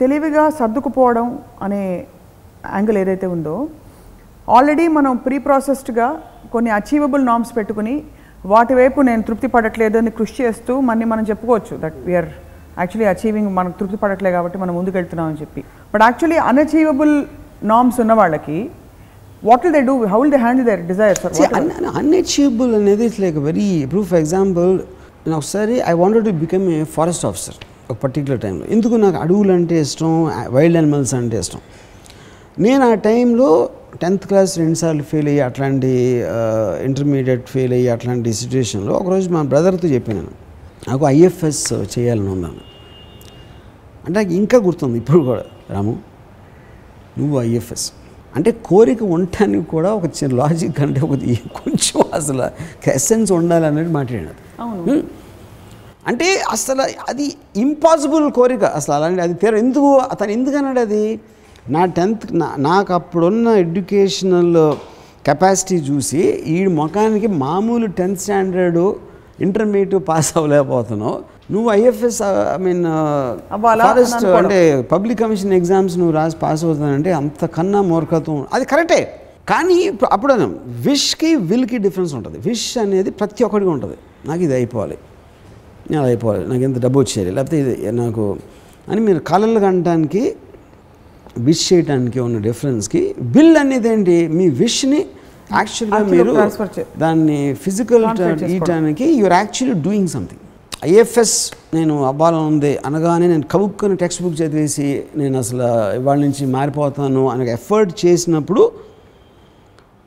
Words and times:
తెలివిగా 0.00 0.50
సర్దుకుపోవడం 0.50 1.26
అనే 1.62 1.82
యాంగిల్ 2.74 2.98
ఏదైతే 2.98 3.26
ఉందో 3.26 3.56
ఆల్రెడీ 4.48 4.88
మనం 4.88 5.12
ప్రీ 5.16 5.38
ప్రాసెస్డ్గా 5.38 6.08
కొన్ని 6.52 6.70
అచీవబుల్ 6.70 7.26
నామ్స్ 7.26 7.52
పెట్టుకుని 7.56 7.94
వాటి 8.44 8.74
వైపు 8.74 9.00
నేను 9.00 9.22
తృప్తి 9.22 9.46
పడట్లేదు 9.46 9.98
అని 9.98 10.10
కృషి 10.10 10.34
చేస్తూ 10.42 10.80
మన్ని 10.80 11.04
మనం 11.04 11.24
చెప్పుకోవచ్చు 11.30 11.74
దట్ 11.80 11.98
వీఆర్ 12.06 12.30
యాక్చువల్లీ 12.78 13.08
అచీవింగ్ 13.08 13.50
మనకు 13.50 13.76
తృప్తి 13.78 13.96
పడట్లేదు 13.96 14.34
కాబట్టి 14.34 14.58
మనం 14.58 14.72
ముందుకు 14.74 14.96
వెళ్తున్నాం 14.96 15.26
అని 15.26 15.38
చెప్పి. 15.40 15.60
బట్ 15.94 16.02
యాక్చువల్లీ 16.02 16.38
అన్అచీవబుల్ 16.48 17.12
నామ్స్ 17.62 17.98
ఉన్న 18.00 18.12
వాళ్ళకి 18.12 18.58
what 19.42 19.62
will 19.64 19.74
they 19.74 19.82
do 19.90 19.96
how 20.04 20.20
will 20.22 20.32
they 20.32 20.40
handle 20.46 20.66
their 20.66 20.82
desires 20.86 21.24
unachievable 22.00 22.72
అనేది 22.74 23.04
it's 23.04 23.20
like 23.20 23.38
very 23.48 23.68
for 24.10 24.20
example 24.20 24.70
నేను 25.24 25.36
ఒకసారి 25.36 25.76
I 25.86 25.94
wanted 25.94 26.24
to 26.24 26.34
become 26.44 26.64
a 26.70 26.80
forest 26.96 27.26
officer 27.26 27.58
ఒక 27.90 27.96
పర్టికులర్ 28.02 28.40
టైంలో 28.42 28.64
ఎందుకు 28.68 28.96
నాకు 29.04 29.18
అడవులు 29.18 29.52
అంటే 29.52 29.76
ఇష్టం 29.84 30.10
వైల్డ్ 30.54 30.76
యానిమల్స్ 30.76 31.12
అంటే 31.18 31.38
ఇష్టం? 31.38 31.60
నేను 32.58 32.82
ఆ 32.84 32.94
టైంలో 33.04 33.48
టెన్త్ 34.00 34.24
క్లాస్ 34.26 34.52
రెండుసార్లు 34.58 35.04
ఫెయిల్ 35.10 35.28
అయ్యి 35.28 35.42
అట్లాంటి 35.46 35.90
ఇంటర్మీడియట్ 36.84 37.46
ఫెయిల్ 37.48 37.72
అయ్యి 37.72 37.88
అట్లాంటి 37.88 38.32
సిచ్యువేషన్లో 38.40 38.92
ఒకరోజు 39.00 39.28
మా 39.30 39.42
బ్రదర్తో 39.52 39.88
చెప్పాను 39.94 40.20
నేను. 40.20 40.34
నాకు 40.88 41.04
ఐఎఫ్ఎస్ 41.10 41.62
చేయాలని 41.94 42.30
ఉందాను 42.30 42.62
అంటే 44.04 44.14
నాకు 44.18 44.34
ఇంకా 44.34 44.58
గుర్తుంది 44.66 44.98
ఇప్పుడు 45.00 45.22
కూడా. 45.24 45.44
రాము 45.70 45.94
నువ్వు 47.18 47.36
ఐఎఫ్ఎస్ 47.42 47.86
అంటే 48.34 48.50
కోరిక 48.66 49.02
ఉండటానికి 49.14 49.66
కూడా 49.68 49.90
ఒక 49.98 50.06
చిన్న 50.16 50.34
లాజిక్ 50.40 50.78
అంటే 50.80 51.00
ఒక 51.06 51.14
కొంచెం 51.58 51.98
అసలు 52.14 52.44
ఎసెన్స్ 52.92 53.30
ఉండాలి 53.38 53.66
అన్నట్టు 53.66 53.92
మాట్లాడాడు 53.92 54.40
హ్మ్. 54.84 55.02
అంటే 56.06 56.42
అసలు 56.50 56.82
అది 56.82 57.34
ఇంపాసిబుల్ 57.56 58.30
కోరిక. 58.32 58.64
అసలు 58.64 58.94
అలాంటి 58.94 59.20
అది 59.22 59.34
తీర 59.34 59.54
ఎందుకు? 59.56 59.98
అతను 59.98 60.30
ఎందుకు 60.30 60.56
అన్నాడు 60.56 60.80
అది? 60.80 61.20
నా 61.68 61.84
టెన్త్ 61.84 62.26
నాకు 62.58 62.92
అప్పుడున్న 62.92 63.48
ఎడ్యుకేషనల్ 63.48 64.56
కెపాసిటీ 65.26 65.76
చూసి 65.76 66.18
ఈ 66.54 66.66
ముఖానికి 66.66 67.26
మామూలు 67.26 67.86
టెన్త్ 67.86 68.20
స్టాండర్డ్ 68.20 68.94
ఇంటర్మీడియట్ 69.42 70.08
పాస్ 70.08 70.36
అవ్వలేకపోతున్నావు. 70.36 71.18
నువ్వు 71.52 71.70
ఐఎఫ్ఎస్ 71.70 72.22
ఐ 72.22 72.58
మీన్ 72.58 72.84
ఫారెస్ట్. 73.62 74.24
అంటే 74.24 74.82
పబ్లిక్ 74.82 75.20
కమిషన్ 75.20 75.52
ఎగ్జామ్స్ 75.52 75.98
నువ్వు 75.98 76.14
రాసి 76.14 76.36
పాస్ 76.36 76.64
అవుతానంటే 76.64 77.12
అంతకన్నా 77.12 77.82
మూర్ఖత్వం. 77.82 78.46
అది 78.52 78.64
కరెక్టే. 78.64 79.20
కానీ 79.48 79.92
అప్పుడు 80.12 80.34
విష్కి 80.66 81.34
విల్కి 81.34 81.78
డిఫరెన్స్ 81.78 82.14
ఉంటుంది. 82.14 82.38
విష్ 82.38 82.78
అనేది 82.78 83.10
ప్రతి 83.10 83.44
ఒక్కడికి 83.44 83.70
ఉంటుంది. 83.70 83.96
నాకు 84.26 84.42
ఇది 84.42 84.54
అయిపోవాలి. 84.54 84.98
నేను 85.90 86.02
అది 86.02 86.10
అయిపోవాలి 86.10 86.44
నాకు 86.46 86.62
ఎంత 86.62 86.78
డబ్బు 86.78 87.00
వచ్చేయాలి 87.00 87.30
లేకపోతే 87.30 87.56
ఇది 87.62 87.92
నాకు 87.94 88.24
అని 88.88 89.00
మీరు 89.00 89.18
కళలు 89.26 89.60
కనటానికి 89.60 90.22
విష్ 91.38 91.72
చేయడానికి 91.72 92.20
ఉన్న 92.20 92.38
డిఫరెన్స్కి 92.38 93.00
బిల్ 93.28 93.56
అనేది 93.56 93.88
ఏంటి? 93.88 94.28
మీ 94.28 94.48
విష్ని 94.56 95.00
యాక్చువల్గా 95.50 95.96
Actually 95.96 96.16
మీరు 96.16 96.32
దాన్ని 96.98 97.54
physical. 97.54 98.04
ఇయటానికి 98.52 99.04
you're 99.12 99.32
actually 99.32 99.80
doing 99.82 100.08
something 100.08 100.42
IFS 100.84 101.34
నేను 101.74 102.04
అవ్వాలని 102.04 102.46
ఉంది 102.46 102.78
అనగానే 102.86 103.26
నేను 103.26 103.42
కవుక్కుని 103.46 103.96
టెక్స్ట్ 103.96 104.22
బుక్ 104.22 104.34
చదివేసి 104.34 104.86
నేను 105.16 105.38
అసలు 105.38 105.66
ఇవాళ 105.94 106.18
నుంచి 106.18 106.46
మారిపోతాను 106.48 107.28
అని 107.28 107.50
ఎఫర్ట్ 107.50 108.06
చేసినప్పుడు 108.06 108.62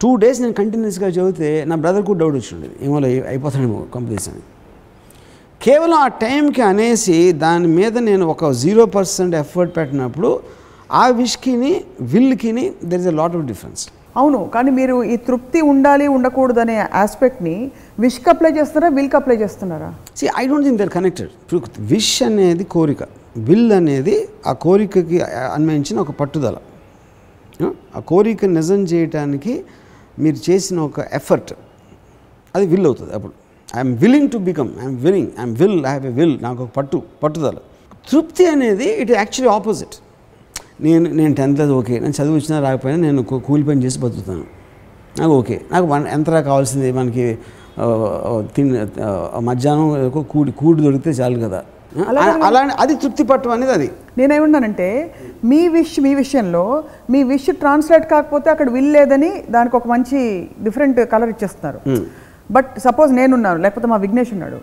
టూ 0.01 0.15
డేస్ 0.15 0.41
నేను 0.41 0.53
కంటిన్యూస్గా 0.53 1.07
చదివితే 1.07 1.65
నా 1.65 1.75
బ్రదర్కు 1.75 2.13
డౌట్ 2.13 2.33
వచ్చిండేది. 2.33 2.75
ఏమో 2.81 2.99
అయి- 3.01 3.27
అయిపోతాడేమో 3.27 3.85
కంపెనీస్ 3.95 4.29
అని. 4.29 4.41
కేవలం 5.65 5.97
ఆ 6.05 6.07
టైంకి 6.23 6.61
అనేసి 6.69 7.17
దాని 7.43 7.67
మీద 7.77 7.97
నేను 8.07 8.25
ఒక 8.33 8.49
జీరో 8.61 8.83
పర్సెంట్ 8.95 9.35
ఎఫర్ట్ 9.41 9.71
పెట్టినప్పుడు 9.77 10.29
ఆ 11.01 11.03
విష్కిని 11.19 11.73
విల్కిని 12.13 12.63
there 12.89 13.01
is 13.01 13.07
a 13.11 13.15
lot 13.19 13.35
of 13.39 13.45
difference 13.51 13.83
అవును 14.21 14.39
కానీ 14.55 14.71
మీరు 14.79 14.95
ఈ 15.13 15.15
తృప్తి 15.27 15.59
ఉండాలి 15.71 16.07
ఉండకూడదు 16.15 16.59
అనే 16.63 16.75
ఆస్పెక్ట్ని 17.03 17.53
విష్కి 18.03 18.29
అప్లై 18.33 18.51
చేస్తున్నారా 18.57 18.89
విల్కి 18.97 19.15
అప్లై 19.19 19.37
చేస్తున్నారా? 19.43 19.87
See 20.19 20.25
I 20.41 20.43
don't 20.49 20.65
think 20.67 20.79
they're 20.81 20.91
connected 20.97 21.31
wish 21.93 22.11
అనేది 22.27 22.65
కోరిక. 22.75 23.03
విల్ 23.47 23.71
అనేది 23.79 24.15
ఆ 24.47 24.53
కోరికకి 24.65 25.19
అన్వయించిన 25.55 25.97
ఒక 26.05 26.11
పట్టుదల. 26.19 26.57
ఆ 27.97 28.01
కోరిక 28.11 28.45
నిజం 28.57 28.81
చేయటానికి 28.91 29.55
మీరు 30.23 30.39
చేసిన 30.49 30.79
ఒక 30.89 30.99
ఎఫర్ట్ 31.19 31.53
అది 32.55 32.65
విల్ 32.73 32.87
అవుతుంది 32.89 33.13
అప్పుడు. 33.19 33.33
I'm 33.79 33.93
willing 34.01 34.29
to 34.33 34.39
become 34.47 34.69
I'm 34.81 34.97
willing 35.03 35.29
I'm 35.41 35.53
will 35.61 35.77
I 35.89 35.91
have 35.93 36.05
a 36.11 36.13
will 36.19 36.35
నాకు 36.45 36.59
ఒక 36.65 36.69
పట్టు 36.77 36.97
పట్టుదల. 37.23 37.57
తృప్తి 38.09 38.43
అనేది 38.53 38.87
ఇట్ 39.01 39.11
యాక్చువల్లీ 39.21 39.51
ఆపోజిట్. 39.57 39.95
నేను 40.85 41.05
నేను 41.19 41.33
టెన్త్ 41.39 41.59
అది 41.65 41.73
ఓకే 41.79 41.95
నేను 42.03 42.15
చదువు 42.19 42.35
వచ్చినా 42.39 42.57
రాకపోయినా 42.67 42.99
నేను 43.07 43.23
కూలి 43.49 43.63
పని 43.69 43.81
చేసి 43.85 43.99
బతుకుతాను. 44.03 44.45
నాకు 45.19 45.33
ఓకే. 45.41 45.55
నాకు 45.73 45.85
వన్ 45.93 46.05
ఎంతరా 46.15 46.39
కావాల్సింది 46.49 46.89
మనకి 46.99 47.25
తిని 48.55 48.71
మధ్యాహ్నం 49.49 49.87
కూడి 50.33 50.51
కూడి 50.61 50.79
దొరికితే 50.85 51.11
చాలు 51.19 51.39
కదా. 51.45 51.61
అలా 52.47 52.61
అది 52.83 52.93
తృప్తి 53.01 53.23
పట్టం 53.31 53.51
అనేది 53.55 53.73
అది. 53.77 53.87
నేనేమన్నానంటే 54.19 54.87
మీ 55.51 55.61
విష్ 55.75 55.95
మీ 56.05 56.11
విషయంలో 56.21 56.63
మీ 57.13 57.19
విష్ 57.31 57.49
ట్రాన్స్లేట్ 57.63 58.05
కాకపోతే 58.13 58.47
అక్కడ 58.53 58.67
విల్ 58.75 58.91
లేదని 58.97 59.31
దానికి 59.55 59.75
ఒక 59.79 59.87
మంచి 59.93 60.19
డిఫరెంట్ 60.67 60.99
కలర్ 61.13 61.31
ఇచ్చేస్తున్నారు. 61.33 61.79
బట్ 62.55 62.71
సపోజ్ 62.85 63.11
నేనున్నాను 63.19 63.59
లేకపోతే 63.65 63.87
మా 63.93 63.97
విఘ్నేష్ 64.05 64.33
ఉన్నాడు. 64.37 64.59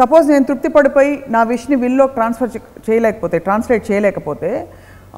సపోజ్ 0.00 0.24
నేను 0.32 0.44
తృప్తి 0.48 0.68
పడిపోయి 0.76 1.12
నా 1.34 1.40
విష్ని 1.50 1.76
విల్లో 1.84 2.04
ట్రాన్స్ఫర్ 2.16 2.50
చేయలేకపోతే 2.88 3.36
ట్రాన్స్లేట్ 3.46 3.84
చేయలేకపోతే 3.90 4.50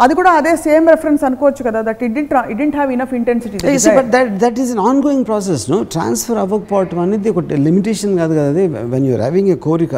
అది 0.05 0.15
కూడా 0.19 0.31
అదే 0.41 0.51
సేమ్ 0.65 0.85
రెఫరెన్స్ 0.93 1.23
అనుకోవచ్చు 1.29 1.63
కదా 1.69 1.79
that 1.89 2.03
it 2.07 2.13
didn't 2.17 2.33
it 2.53 2.59
didn't 2.61 2.77
have 2.79 2.91
enough 2.97 3.15
intensity 3.21 3.57
but 3.99 4.11
that 4.17 4.31
that 4.45 4.59
is 4.65 4.71
an 4.75 4.83
ongoing 5.07 5.25
process 5.31 5.65
no 5.73 5.79
transfer 5.95 6.39
అవ్వకపోవటం 6.45 6.99
అనేది 7.07 7.31
ఒక 7.35 7.45
లిమిటేషన్ 7.69 8.13
కాదు 8.21 8.33
కదా 8.39 8.49
అది 8.55 8.67
వెన్ 8.95 9.07
యూర్ 9.11 9.23
హ్యావింగ్ 9.27 9.51
ఏ 9.55 9.59
కోరిక 9.69 9.95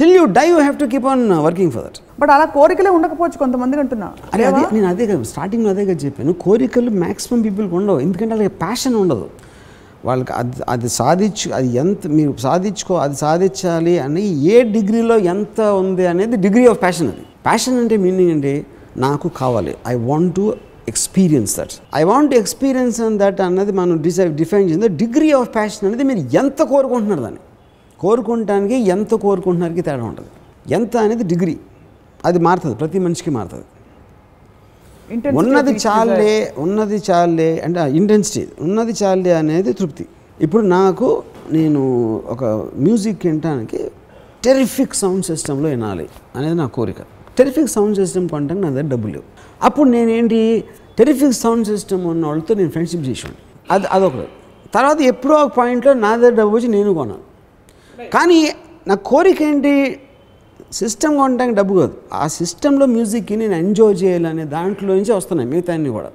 till 0.00 0.14
you 0.18 0.24
die 0.38 0.46
you 0.52 0.58
have 0.64 0.76
to 0.82 0.88
keep 0.92 1.08
on 1.14 1.24
working 1.46 1.72
for 1.76 1.84
that 1.86 1.98
but 2.22 2.32
అలా 2.36 2.46
కోరికలే 2.58 2.90
ఉండకపోవచ్చు 2.98 3.38
కొంతమంది 3.44 3.80
అంటున్నా. 3.84 4.08
అరే 4.34 4.44
అదే 4.50 4.62
నేను 4.76 4.88
అదే 4.92 5.04
కదా 5.10 5.24
స్టార్టింగ్లో 5.32 5.70
అదే 5.74 5.84
కదా 5.90 6.00
చెప్పాను 6.06 6.34
కోరికలు 6.44 6.92
మ్యాక్సిమం 7.04 7.40
పీపుల్కి 7.46 7.74
ఉండవు 7.80 8.00
ఎందుకంటే 8.06 8.32
వాళ్ళకి 8.34 8.54
ప్యాషన్ 8.64 8.96
ఉండదు. 9.02 9.26
వాళ్ళకి 10.04 10.32
అది 10.32 10.52
అది 10.68 10.88
సాధించు 10.88 11.52
అది 11.52 11.68
ఎంత 11.68 12.06
మీరు 12.06 12.34
సాధించుకో 12.38 12.94
అది 12.94 13.16
సాధించాలి 13.16 13.98
అని 13.98 14.22
ఏ 14.44 14.62
డిగ్రీలో 14.62 15.18
ఎంత 15.18 15.60
ఉంది 15.60 16.06
అనేది 16.06 16.36
డిగ్రీ 16.36 16.66
ఆఫ్ 16.66 16.82
ప్యాషన్ 16.82 17.08
అది. 17.08 17.22
ప్యాషన్ 17.46 17.78
అంటే 17.78 17.96
మీనింగ్ 17.96 18.30
అంటే 18.30 18.66
నాకు 18.96 19.28
కావాలి. 19.28 19.74
I 19.88 19.94
want 19.94 20.36
to 20.36 20.54
experience 20.88 21.58
that 21.58 21.70
I 21.94 22.02
want 22.02 22.30
to 22.30 22.36
experience 22.36 23.00
and 23.00 23.18
that 23.18 23.40
అన్నది 23.40 23.72
మనం 23.72 24.02
డిసైడ్ 24.02 24.36
డిఫైన్ 24.36 24.68
చేసింది. 24.68 24.88
డిగ్రీ 24.88 25.32
ఆఫ్ 25.32 25.54
ప్యాషన్ 25.54 25.88
అనేది 25.88 26.04
మీరు 26.04 26.18
ఎంత 26.18 26.62
కోరుకుంటున్నారు 26.62 27.20
దాన్ని. 27.20 27.40
కోరుకుంటానికి 28.00 28.74
ఎంత 28.74 29.14
కోరుకుంటున్నారికి 29.14 29.80
తేడా 29.80 30.04
ఉంటుంది. 30.04 30.28
ఎంత 30.74 30.96
అనేది 30.96 31.24
డిగ్రీ. 31.24 31.58
అది 32.24 32.38
మారుతుంది 32.38 32.74
ప్రతి 32.76 32.98
మనిషికి 32.98 33.30
మారుతుంది. 33.30 33.64
ఉన్నది 35.40 35.72
చాలే 35.84 36.34
ఉన్నది 36.64 36.98
చాలే 37.08 37.50
అంటే 37.66 37.80
ఇంటెన్సిటీ 37.98 38.42
ఉన్నది 38.66 38.92
చాలే 39.02 39.32
అనేది 39.40 39.72
తృప్తి. 39.80 40.04
ఇప్పుడు 40.46 40.64
నాకు 40.76 41.08
నేను 41.56 41.80
ఒక 42.34 42.44
మ్యూజిక్ 42.84 43.20
వినటానికి 43.26 43.80
టెరిఫిక్ 44.46 44.94
సౌండ్ 45.02 45.24
సిస్టంలో 45.30 45.68
వినాలి 45.74 46.06
అనేది 46.36 46.56
నా 46.60 46.66
కోరిక. 46.76 47.00
టెరిఫిక్ 47.38 47.70
సౌండ్ 47.76 47.96
సిస్టమ్ 48.00 48.26
కొనడానికి 48.32 48.62
నా 48.66 48.70
దగ్గర 48.76 48.88
డబ్బులు 48.94 49.12
లేవు. 49.16 49.26
అప్పుడు 49.66 49.88
నేనేంటి 49.96 50.40
టెరిఫిక్ 50.98 51.36
సౌండ్ 51.44 51.66
సిస్టమ్ 51.72 52.02
ఉన్న 52.12 52.22
వాళ్ళతో 52.30 52.54
నేను 52.60 52.70
ఫ్రెండ్షిప్ 52.76 53.04
చేసాను 53.10 53.38
అది 53.74 53.86
అదొకటి. 53.96 54.28
తర్వాత 54.74 54.98
ఎప్పుడో 55.12 55.34
ఒక 55.44 55.50
పాయింట్లో 55.58 55.92
నా 56.04 56.10
దగ్గర 56.16 56.34
డబ్బు 56.40 56.52
వచ్చి 56.56 56.68
నేను 56.76 56.90
కొన్నాను. 57.00 57.24
కానీ 58.14 58.40
నా 58.88 58.94
కోరిక 59.10 59.40
ఏంటి 59.50 59.72
సిస్టమ్ 60.80 61.14
కొనడానికి 61.20 61.56
డబ్బు 61.60 61.74
కాదు. 61.80 61.94
ఆ 62.22 62.24
సిస్టంలో 62.38 62.84
మ్యూజిక్కి 62.96 63.34
నేను 63.42 63.54
ఎంజాయ్ 63.62 63.96
చేయాలనే 64.02 64.44
దాంట్లో 64.56 64.92
నుంచి 64.98 65.12
వస్తున్నాయి 65.18 65.48
మిగతా 65.52 65.72
అన్నీ 65.76 65.90
కూడా. 65.96 66.10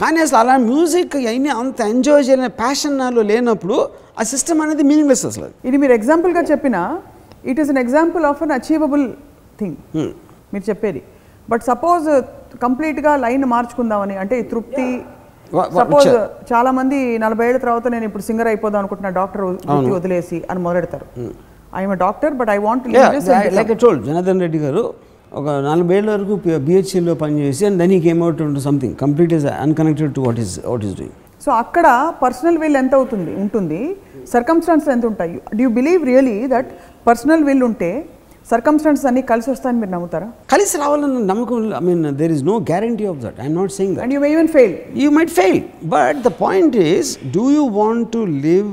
కానీ 0.00 0.18
అసలు 0.24 0.38
అలా 0.42 0.54
మ్యూజిక్ 0.70 1.14
అయినా 1.32 1.52
అంత 1.62 1.80
ఎంజాయ్ 1.94 2.24
చేయాలనే 2.28 2.50
ప్యాషన్ 2.62 2.96
నాలో 3.02 3.22
లేనప్పుడు 3.30 3.76
ఆ 4.20 4.24
సిస్టమ్ 4.32 4.60
అనేది 4.64 4.84
మీనింగ్లెస్ 4.90 5.24
అసలు. 5.30 5.48
ఇది 5.68 5.76
మీరు 5.82 5.94
ఎగ్జాంపుల్గా 5.98 6.42
చెప్పిన 6.52 6.76
it 7.50 7.60
is 7.62 7.70
an 7.74 7.80
example 7.84 8.24
of 8.30 8.42
unachievable 8.58 9.04
thing. 9.60 9.78
మీరు 10.52 10.64
చెప్పేది. 10.70 11.02
బట్ 11.52 11.62
సపోజ్ 11.70 12.08
కంప్లీట్గా 12.64 13.12
లైన్ 13.26 13.46
మార్చుకుందామని 13.54 14.16
అంటే 14.22 14.36
తృప్తి 14.52 14.86
సపోజ్ 15.80 16.08
చాలా 16.52 16.70
మంది 16.78 16.96
నలభై 17.24 17.44
ఏళ్ళ 17.50 17.58
తర్వాత 17.64 17.86
నేను 17.94 18.04
ఇప్పుడు 18.08 18.24
సింగర్ 18.28 18.48
అయిపోదాం 18.50 18.80
అనుకుంటున్నా 18.82 19.10
డాక్టర్ 19.20 19.44
వదిలేసి 19.98 20.38
అని 20.50 20.60
మొదలెడతారు. 20.66 21.06
I'm 21.72 21.94
doctor 22.06 22.34
but 22.40 22.50
I 22.50 22.58
want 22.58 22.84
like 23.58 23.72
told 23.84 24.02
Janardhan 24.08 24.40
Reddy 24.46 24.58
గారు 24.58 24.82
ఒక 25.32 25.46
నలభై 25.68 25.94
ఏళ్ళ 25.96 26.10
వరకు 26.16 26.34
బిహెచ్సిలో 26.68 27.14
పనిచేసి 27.22 27.64
and 27.66 27.78
then 27.82 27.92
he 27.92 28.00
came 28.06 28.20
out 28.26 28.38
to 28.56 28.62
something 28.68 28.94
complete 29.04 29.32
is 29.38 29.46
unconnected 29.64 30.12
to 30.18 30.22
what 30.26 30.38
is 30.44 30.54
what 30.72 30.84
is 30.88 30.94
doing 31.00 31.16
so 31.44 31.50
అక్కడ 31.62 31.86
పర్సనల్ 32.22 32.56
విల్ 32.62 32.76
ఎంత 32.76 32.94
అవుతుంది 32.94 33.32
ఉంటుంది? 33.42 33.80
సర్కమ్స్టాన్సెస్ 34.32 34.92
ఎంత 34.94 35.04
ఉంటాయి? 35.06 35.34
Do 35.56 35.60
you 35.62 35.70
believe 35.76 36.02
really 36.10 36.38
that 36.54 36.70
personal 37.06 37.44
will 37.48 37.62
ఉంటే 37.68 37.90
సర్కమ్స్టాన్సెస్ 38.50 39.06
అన్నీ 39.10 39.22
కలిసి 39.30 39.48
వస్తాయని 39.52 39.78
మీరు 39.82 39.92
నమ్ముతారా? 39.94 40.28
కలిసి 40.52 40.76
రావాలన్న 40.82 41.20
నమ్మకం 41.30 41.56
I 41.78 41.82
mean 41.88 42.02
there 42.20 42.32
is 42.36 42.44
no 42.50 42.56
guarantee 42.70 43.06
of 43.12 43.18
that 43.24 43.38
I'm 43.44 43.56
not 43.60 43.72
saying 43.78 43.94
that 43.96 44.04
and 44.04 44.14
you 44.16 44.20
may 44.24 44.30
even 44.36 44.50
fail 44.56 44.74
you 45.02 45.10
might 45.18 45.32
fail 45.40 45.56
but 45.94 46.14
the 46.28 46.34
point 46.44 46.74
is 46.90 47.06
do 47.38 47.44
you 47.56 47.64
want 47.80 48.02
to 48.16 48.22
live 48.46 48.68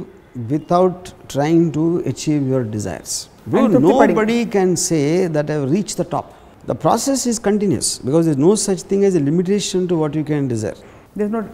without 0.49 0.97
trying 1.27 1.71
to 1.71 1.83
achieve 2.05 2.43
your 2.45 2.63
desires 2.67 3.13
Bro, 3.47 3.61
nobody 3.83 4.45
can 4.47 4.75
say 4.79 5.03
that 5.27 5.49
i've 5.49 5.69
reached 5.69 5.97
the 5.97 6.07
top 6.07 6.27
the 6.65 6.77
process 6.77 7.25
is 7.25 7.37
continuous 7.39 7.89
because 7.99 8.25
there's 8.25 8.41
no 8.41 8.53
such 8.59 8.81
thing 8.83 9.03
as 9.05 9.15
a 9.15 9.21
limitation 9.21 9.87
to 9.87 9.95
what 9.95 10.13
you 10.15 10.25
can 10.25 10.45
desire 10.47 10.79
this 11.17 11.29
not 11.31 11.49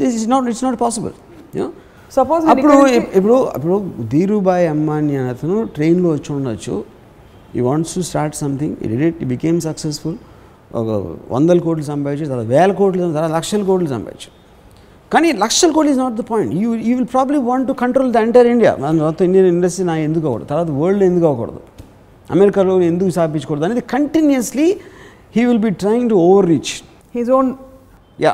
this 0.00 0.14
is 0.14 0.26
not 0.26 0.48
it's 0.50 0.62
not 0.62 0.76
possible 0.78 1.12
you 1.52 1.60
know 1.60 1.70
suppose 2.12 2.42
అప్పుడు 2.52 2.74
ఇప్- 2.96 3.10
ఇప్పుడు 3.18 3.36
ఇప్పుడు 3.56 3.76
ధీరుభాయ్ 4.12 4.66
అంబానీ 4.72 5.14
అనే 5.16 5.30
అతను 5.30 5.56
ట్రైన్లో 5.76 6.08
వచ్చి 6.14 6.30
ఉండొచ్చు 6.32 6.74
he 7.54 7.62
wants 7.68 7.92
to 7.96 8.02
start 8.08 8.36
something 8.40 8.74
it 8.84 8.92
it 9.08 9.22
became 9.32 9.58
successful 9.66 10.16
ఒక 10.72 10.88
వందల 11.34 11.58
కోట్లు 11.66 11.84
సంపాదించి 11.90 12.26
తర్వాత 12.30 12.48
వేల 12.54 12.72
కోట్లు 12.80 13.00
తర్వాత 13.16 13.30
లక్షల 13.36 13.62
కోట్లు 13.70 13.88
సంపాదించు 13.94 14.30
కానీ 15.12 15.28
లక్షల 15.42 15.70
కోట్లు 15.74 15.90
is 15.94 16.00
not 16.04 16.16
the 16.20 16.24
point 16.30 16.52
you 16.62 16.68
you 16.86 16.92
will 16.98 17.10
probably 17.16 17.38
want 17.48 17.66
to 17.70 17.74
control 17.82 18.10
the 18.14 18.20
entire 18.26 18.48
India 18.54 18.72
మొత్తం 19.02 19.24
ఇండియన్ 19.28 19.48
ఇండస్ట్రీ 19.54 19.84
నా 19.90 19.94
ఎందుకు 20.06 20.24
అవ్వకూడదు? 20.28 20.48
తర్వాత 20.52 20.70
వరల్డ్ 20.80 21.04
ఎందుకు 21.10 21.26
అవ్వకూడదు? 21.30 21.60
అమెరికాలో 22.30 22.74
ఎందుకు 22.90 23.10
స్థాపించకూడదు 23.16 23.64
అనేది 23.68 23.82
continuously 23.94 24.68
he 25.36 25.42
will 25.48 25.62
be 25.66 25.72
trying 25.82 26.08
to 26.12 26.16
overreach 26.52 26.72
his 27.14 27.30
own 27.38 27.50
yeah 28.18 28.32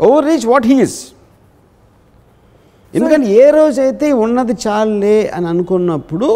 overreach 0.30 0.46
what 0.52 0.66
he is 0.72 0.98
ఎందుకంటే 2.94 3.26
ఏ 3.40 3.44
రోజైతే 3.58 4.08
ఉన్నది 4.24 4.54
చాలే 4.64 5.16
అని 5.36 5.46
అనుకున్నప్పుడు 5.52 6.28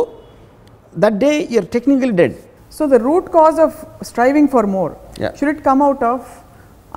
that 1.04 1.18
day 1.24 1.32
you're 1.54 1.70
technical 1.76 2.14
dead 2.20 2.36
so 2.72 2.84
the 2.92 2.98
root 3.08 3.28
cause 3.36 3.58
of 3.66 3.76
striving 4.10 4.50
for 4.54 4.68
more. 4.76 4.92
Should 5.38 5.50
it 5.54 5.62
come 5.68 5.82
out 5.86 6.04
of 6.12 6.26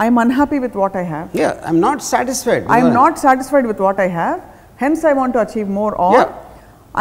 I'm 0.05 0.19
unhappy 0.25 0.59
with 0.67 0.77
what 0.83 0.97
I 1.03 1.05
have 1.13 1.27
yeah 1.43 1.51
I'm 1.69 1.81
not 1.89 2.03
satisfied 2.13 2.65
I'm 2.77 2.93
not 3.01 3.19
satisfied 3.27 3.69
with 3.73 3.83
what 3.87 4.01
I 4.07 4.09
have 4.21 4.39
hence 4.85 5.03
I 5.11 5.15
want 5.21 5.35
to 5.39 5.43
achieve 5.47 5.69
more 5.81 5.95
or 6.09 6.19
Yeah. 6.19 6.31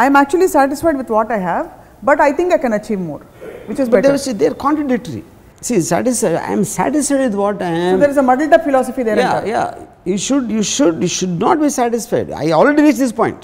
I'm 0.02 0.16
actually 0.20 0.50
satisfied 0.56 0.98
with 1.02 1.12
what 1.18 1.32
I 1.38 1.40
have 1.48 1.64
but 2.10 2.20
I 2.28 2.30
think 2.40 2.52
I 2.56 2.60
can 2.64 2.76
achieve 2.80 3.00
more 3.10 3.22
which 3.68 3.80
is 3.82 3.88
But 3.88 3.96
better 3.96 4.18
they're, 4.18 4.36
they're 4.42 4.58
contradictory. 4.66 5.22
See, 5.66 5.76
satisfied, 5.90 6.34
I 6.46 6.52
am 6.54 6.64
satisfied 6.70 7.20
with 7.26 7.36
what 7.42 7.60
I 7.62 7.70
So 7.74 7.84
am. 7.90 8.00
there 8.00 8.10
is 8.14 8.18
a 8.22 8.24
muddled 8.30 8.54
up 8.56 8.62
philosophy 8.66 9.02
there. 9.06 9.16
yeah, 9.20 9.46
yeah. 9.52 9.68
You 10.10 10.16
should, 10.24 10.46
you 10.56 10.62
should, 10.72 10.96
you 11.04 11.10
should 11.14 11.36
not 11.38 11.56
be 11.62 11.70
satisfied. 11.76 12.26
I 12.40 12.52
already 12.58 12.82
reached 12.86 13.02
this 13.04 13.14
point. 13.20 13.42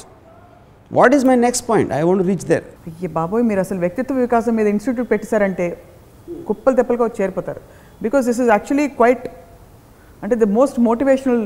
What 0.90 1.14
is 1.16 1.22
my 1.24 1.36
next 1.46 1.62
point? 1.62 1.88
I 1.98 2.04
want 2.08 2.20
to 2.22 2.28
reach 2.30 2.44
there. 2.50 2.64
అయ్యే 2.88 3.08
బాబోయ్ 3.16 3.44
మీరు 3.50 3.60
అసలు 3.64 3.80
వ్యక్తిత్వ 3.84 4.16
వికాసం 4.24 4.54
మీద 4.58 4.68
institute 4.74 5.08
పెట్టేశారంటే 5.12 5.66
కుప్పలు 6.48 6.74
తెప్పలుగా 6.80 7.04
వచ్చి 7.08 7.18
చేరిపోతారు 7.22 7.62
because 8.06 8.24
this 8.30 8.40
is 8.44 8.50
actually 8.54 8.86
quite 8.98 9.24
అంటే 10.25 10.37
the 10.43 10.49
most 10.59 10.79
motivational 10.89 11.43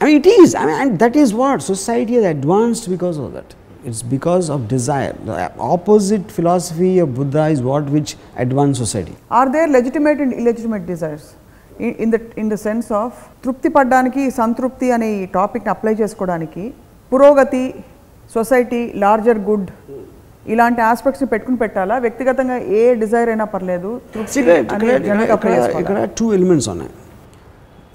I 0.00 0.06
mean, 0.06 0.16
it 0.16 0.26
is. 0.32 0.48
I 0.54 0.64
mean, 0.66 0.76
and 0.82 0.92
that 1.02 1.14
is 1.16 1.28
what 1.34 1.62
society 1.68 2.14
has 2.18 2.26
advanced 2.26 2.84
because 2.92 3.16
of 3.18 3.28
that. 3.36 3.48
It's 3.88 4.02
because 4.12 4.46
of 4.54 4.58
desire. 4.72 5.14
The 5.28 5.36
opposite 5.68 6.26
philosophy 6.36 6.90
of 7.04 7.08
Buddha 7.16 7.44
is 7.54 7.60
what 7.68 7.84
which 7.94 8.10
advanced 8.44 8.78
society. 8.84 9.14
Are 9.38 9.50
there 9.54 9.70
legitimate 9.76 10.20
and 10.24 10.34
illegitimate 10.42 10.84
desires 10.92 11.26
in 12.04 12.12
the 12.14 12.20
in 12.42 12.50
the 12.54 12.58
sense 12.66 12.90
of 13.00 13.16
తృప్తి 13.46 13.70
పడడానికి 13.76 14.22
సంతృప్తి 14.38 14.88
అనే 14.96 15.08
ఈ 15.16 15.26
టాపిక్ని 15.38 15.72
apply 15.74 15.94
చేసుకోవడానికి 16.02 16.64
పురోగతి 17.12 17.64
society 18.36 18.80
larger 19.04 19.42
good 19.50 19.68
ఇలాంటి 20.54 20.80
ఆస్పెక్ట్స్ని 20.90 21.30
పెట్టుకుని 21.34 21.60
పెట్టాలా 21.64 21.98
వ్యక్తిగతంగా 22.06 22.58
ఏ 22.78 22.82
డిజైర్ 23.02 23.30
అయినా 23.34 23.48
పర్లేదు? 23.56 23.90
ఇక్కడ 25.82 25.98
టూ 26.20 26.26
ఎలిమెంట్స్ 26.38 26.70
ఉన్నాయి 26.74 26.92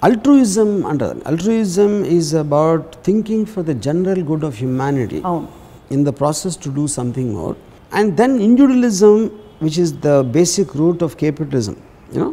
అల్ట్రూయిజం 0.07 0.69
అంటారు 0.91 1.21
altruism 1.31 1.93
is 2.17 2.33
about 2.43 2.89
thinking 3.09 3.47
for 3.55 3.65
the 3.71 3.75
general 3.89 4.23
good 4.31 4.47
of 4.51 4.59
humanity 4.65 5.21
అవును 5.31 5.49
in 5.91 6.05
the 6.05 6.13
process 6.13 6.55
to 6.57 6.71
do 6.71 6.87
something 6.89 7.33
more 7.33 7.55
and 7.93 8.17
then 8.17 8.33
individualism 8.41 9.15
which 9.59 9.79
is 9.79 9.91
the 10.01 10.17
basic 10.33 10.75
root 10.75 11.03
of 11.03 11.17
capitalism 11.17 11.77
you 12.13 12.21
know 12.23 12.33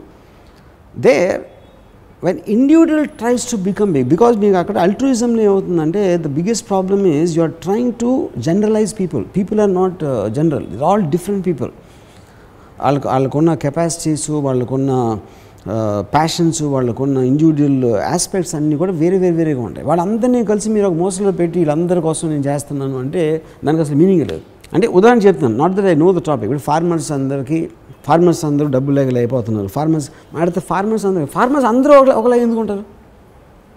there 0.95 1.37
when 2.21 2.37
individual 2.47 3.05
tries 3.21 3.45
to 3.45 3.57
become 3.67 3.89
big 3.93 4.05
because 4.09 4.35
మీకు 4.43 4.57
అక్కడ 4.61 4.77
అల్ట్రూయిజంలో 4.85 5.41
ఏమవుతుందంటే 5.47 6.01
the 6.17 6.31
biggest 6.37 6.65
problem 6.71 7.03
is 7.13 7.33
you 7.37 7.43
are 7.45 7.55
trying 7.65 7.93
to 8.03 8.11
generalise 8.47 8.93
people 9.01 9.23
people 9.37 9.59
are 9.65 9.73
not 9.79 10.03
general 10.37 10.67
all 10.89 11.05
different 11.15 11.43
people 11.49 11.71
వాళ్ళకు 12.79 13.07
వాళ్ళకున్న 13.13 13.51
capacities 13.65 14.27
వాళ్ళకున్న 14.47 14.91
passions 16.00 16.62
వాళ్ళకున్న 16.62 17.18
individual 17.18 17.84
aspects 18.00 18.54
అన్నీ 18.54 18.76
కూడా 18.76 18.92
వేరే 18.92 19.18
వేరే 19.18 19.36
వేరేగా 19.36 19.60
ఉంటాయి. 19.60 19.86
వాళ్ళందరినీ 19.86 20.44
కలిసి 20.44 20.70
మీరు 20.70 20.86
ఒక 20.86 20.92
మోసలో 20.92 21.32
పెట్టి 21.32 21.58
వీళ్ళందరి 21.58 22.00
కోసం 22.00 22.28
నేను 22.28 22.42
చేస్తున్నాను 22.42 22.98
అంటే 22.98 23.42
దానికి 23.64 23.82
అసలు 23.82 23.96
మీనింగ్ 23.96 24.20
లేదు. 24.20 24.40
అంటే 24.72 24.86
ఉదాహరణ 24.86 25.18
చెప్తున్నాను 25.18 25.56
not 25.56 25.72
that 25.72 25.84
I 25.84 25.94
know 25.94 26.12
the 26.12 26.18
topic 26.18 26.44
ఇప్పుడు 26.44 26.58
ఫార్మర్స్ 26.58 27.12
అందరికీ 27.12 27.68
ఫార్మర్స్ 28.06 28.44
అందరూ 28.44 28.68
డబ్బులు 28.68 28.94
లేక 28.94 29.16
అయిపోతున్నారు 29.16 29.66
ఫార్మర్స్ 29.66 30.10
మాడితే 30.34 30.60
ఫార్మర్స్ 30.60 31.06
అందరూ 31.06 31.26
ఫార్మర్స్ 31.26 31.66
అందరూ 31.66 32.12
ఒకలా 32.12 32.36
ఎందుకు 32.36 32.60
ఉంటారు? 32.60 32.84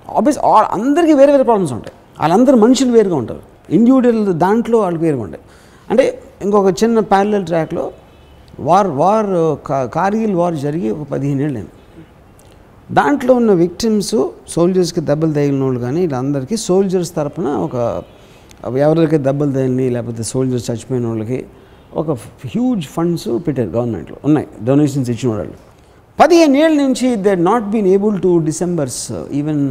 ఆబ్వియస్ 0.09 0.39
అందరికీ 0.71 1.13
వేరే 1.13 1.31
వేరే 1.31 1.43
ప్రాబ్లమ్స్ 1.43 1.73
ఉంటాయి. 1.73 1.93
వాళ్ళందరూ 2.19 2.57
మనుషులు 2.57 2.91
వేరుగా 2.91 3.15
ఉంటారు. 3.15 3.39
ఇండివిజువల్ 3.69 4.33
దాంట్లో 4.33 4.79
వాళ్ళకి 4.79 5.03
వేరుగా 5.03 5.21
ఉంటాయి. 5.21 5.43
అంటే 5.89 6.19
ఇంకొక 6.41 6.83
చిన్న 6.83 6.99
ప్యారల 6.99 7.43
ట్రాక్లో 7.43 7.91
వార్ 8.59 8.87
వార్ 8.87 9.27
కార్గిల్ 9.71 10.35
వార్ 10.35 10.55
జరిగి 10.55 10.91
ఒక 10.91 11.07
పదిహేను 11.11 11.41
ఏళ్ళు 11.41 11.65
దాంట్లో 12.91 13.33
ఉన్న 13.33 13.51
విక్టిమ్స్ 13.53 14.15
సోల్జర్స్కి 14.49 15.01
దెబ్బలు 15.01 15.33
తగిలిన 15.33 15.63
వాళ్ళు 15.63 15.79
కానీ 15.79 15.99
వీళ్ళందరికీ 15.99 16.57
సోల్జర్స్ 16.57 17.15
తరపున 17.15 17.47
ఒక 17.47 18.03
ఎవరికి 18.77 19.17
దెబ్బలు 19.17 19.51
తగిలినాయి 19.51 19.89
లేకపోతే 19.89 20.23
సోల్జర్స్ 20.23 20.71
చచ్చిపోయిన 20.71 21.07
వాళ్ళకి 21.07 21.45
ఒక 21.95 22.11
హ్యూజ్ 22.11 22.87
ఫండ్స్ 22.87 23.27
పెట్టారు 23.47 23.69
గవర్నమెంట్లో. 23.69 24.17
ఉన్నాయి 24.25 24.47
డొనేషన్స్ 24.63 25.09
ఇచ్చిన 25.09 25.35
వాళ్ళు 25.35 25.53
పదిహేను 26.19 26.57
ఏళ్ళ 26.57 26.77
నుంచి 26.81 27.15
they 27.15 27.35
not 27.35 27.63
been 27.63 27.87
able 27.87 28.21
to 28.21 28.37
disburse 28.37 29.11
even 29.11 29.69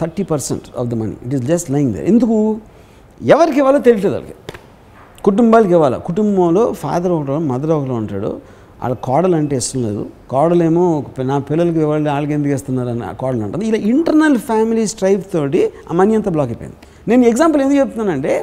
thirty 0.00 0.22
percent 0.22 0.62
of 0.78 0.88
the 0.88 0.94
money. 0.94 1.16
It 1.26 1.34
is 1.34 1.42
just 1.42 1.70
lying 1.70 1.94
there. 1.94 2.04
ఎందుకు? 2.04 2.58
ఎవరికి 3.22 3.58
ఇవ్వాలో 3.58 3.78
తెలియట్లేదు 3.78 4.14
వాళ్ళకి. 4.14 4.34
కుటుంబాలకి 5.28 5.72
ఇవ్వాలి. 5.76 5.96
కుటుంబంలో 6.08 6.62
ఫాదర్ 6.82 7.12
ఒకడు 7.16 7.36
మదర్ 7.50 7.72
ఒకడు 7.78 7.94
ఉంటాడు. 8.02 8.30
వాళ్ళ 8.82 8.94
కోడలు 9.06 9.36
అంటే 9.40 9.54
ఇష్టం 9.60 9.80
లేదు. 9.86 10.02
కోడలేమో 10.32 10.84
నా 11.30 11.36
పిల్లలకి 11.48 11.78
ఇవ్వాలి 11.84 12.08
వాళ్ళకి 12.14 12.32
ఎందుకు 12.36 12.52
ఇస్తున్నారని 12.56 13.04
ఆ 13.10 13.12
కోడలు 13.22 13.42
అంటుంది. 13.46 13.64
ఇలా 13.70 13.78
ఇంటర్నల్ 13.92 14.36
ఫ్యామిలీ 14.48 14.84
స్ట్రైప్ 14.92 15.24
తోటి 15.34 15.62
ఆ 15.90 15.94
మనీ 16.00 16.14
అంతా 16.18 16.30
బ్లాక్ 16.34 16.50
అయిపోయింది. 16.52 16.76
నేను 17.10 17.22
ఎగ్జాంపుల్ 17.30 17.60
ఎందుకు 17.62 17.78
చెప్తున్నానంటే 17.78 18.34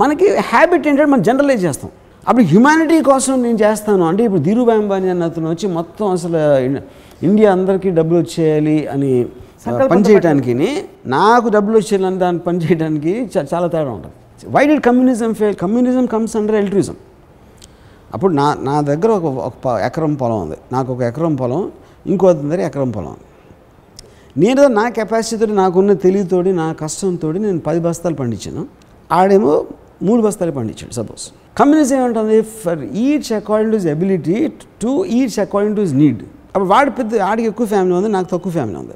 మనకి 0.00 0.26
హ్యాబిట్ 0.50 0.86
ఏంటంటే 0.88 1.10
మనం 1.12 1.22
జనరలైజ్ 1.28 1.62
చేస్తాం. 1.64 1.90
అప్పుడు 2.28 2.44
హ్యుమానిటీ 2.52 2.96
కోసం 3.10 3.34
నేను 3.42 3.58
చేస్తాను. 3.64 4.04
అంటే 4.10 4.22
ఇప్పుడు 4.28 4.42
ధీరుభాయ్ 4.48 4.78
అంబానీ 4.78 5.08
అన్న 5.14 5.24
అతను 5.30 5.48
వచ్చి 5.50 5.66
మొత్తం 5.78 6.06
అసలు 6.10 6.40
ఇండియా 7.28 7.48
అందరికీ 7.52 7.90
డబ్బులు 7.90 8.18
వచ్చేయాలి 8.18 8.76
అని 8.94 9.12
పని 9.92 10.02
చేయడానికి 10.08 10.54
నాకు 11.16 11.46
డబ్బులు 11.48 11.76
వచ్చేయాలని 11.78 12.18
దాన్ని 12.18 12.42
పని 12.48 12.58
చేయడానికి 12.58 13.12
చాలా 13.54 13.66
తేడా 13.66 13.90
ఉంటుంది. 13.90 14.16
Why 14.54 14.66
did 14.66 14.80
communism 14.80 15.34
fail 15.34 15.56
communism 15.56 16.06
comes 16.06 16.36
under 16.36 16.56
altruism 16.56 16.96
అప్పుడు 18.14 18.32
నా 18.32 18.56
నా 18.62 18.80
దగ్గర 18.80 19.10
ఒక 19.10 19.24
ఒక 19.24 19.80
ఎకరం 19.84 20.14
పొలం 20.14 20.40
ఉంది. 20.40 20.56
నాకు 20.72 20.92
ఒక 20.92 21.00
ఎకరం 21.00 21.34
పొలం 21.34 21.72
ఇంకో 22.06 22.32
దగ్గర 22.32 22.60
ఎకరం 22.60 22.90
పొలం. 22.90 23.06
ఉంది 23.06 23.26
నేను 24.36 24.66
నా 24.66 24.88
కెపాసిటీతో 24.88 25.46
నాకున్న 25.46 25.92
తెలివితోటి 25.92 26.52
నా 26.52 26.72
కష్టంతో 26.72 27.32
నేను 27.32 27.60
పది 27.60 27.80
బస్తాలు 27.80 28.14
పండించాను. 28.14 28.66
ఆడేమో 29.12 29.64
మూడు 30.02 30.22
బస్తాలు 30.22 30.52
పండించాడు 30.52 30.94
సపోజ్ 30.94 31.24
కమ్యూనిజం 31.58 31.96
ఏమంటుంది? 31.96 32.40
For 32.42 32.82
each 32.84 33.32
according 33.32 33.72
to 33.72 33.76
his 33.76 33.86
ability 33.86 34.48
to 34.82 35.04
each 35.04 35.38
according 35.40 35.76
to 35.76 35.80
his 35.80 35.94
need 35.94 36.22
అప్పుడు 36.22 36.64
వాడి 36.64 36.90
పెద్ద 36.90 37.18
ఆడికి 37.18 37.48
ఎక్కువ 37.48 37.66
ఫ్యామిలీ 37.66 37.96
ఉంది 37.96 38.08
నాకు 38.08 38.28
తక్కువ 38.30 38.52
ఫ్యామిలీ 38.52 38.78
ఉంది. 38.78 38.94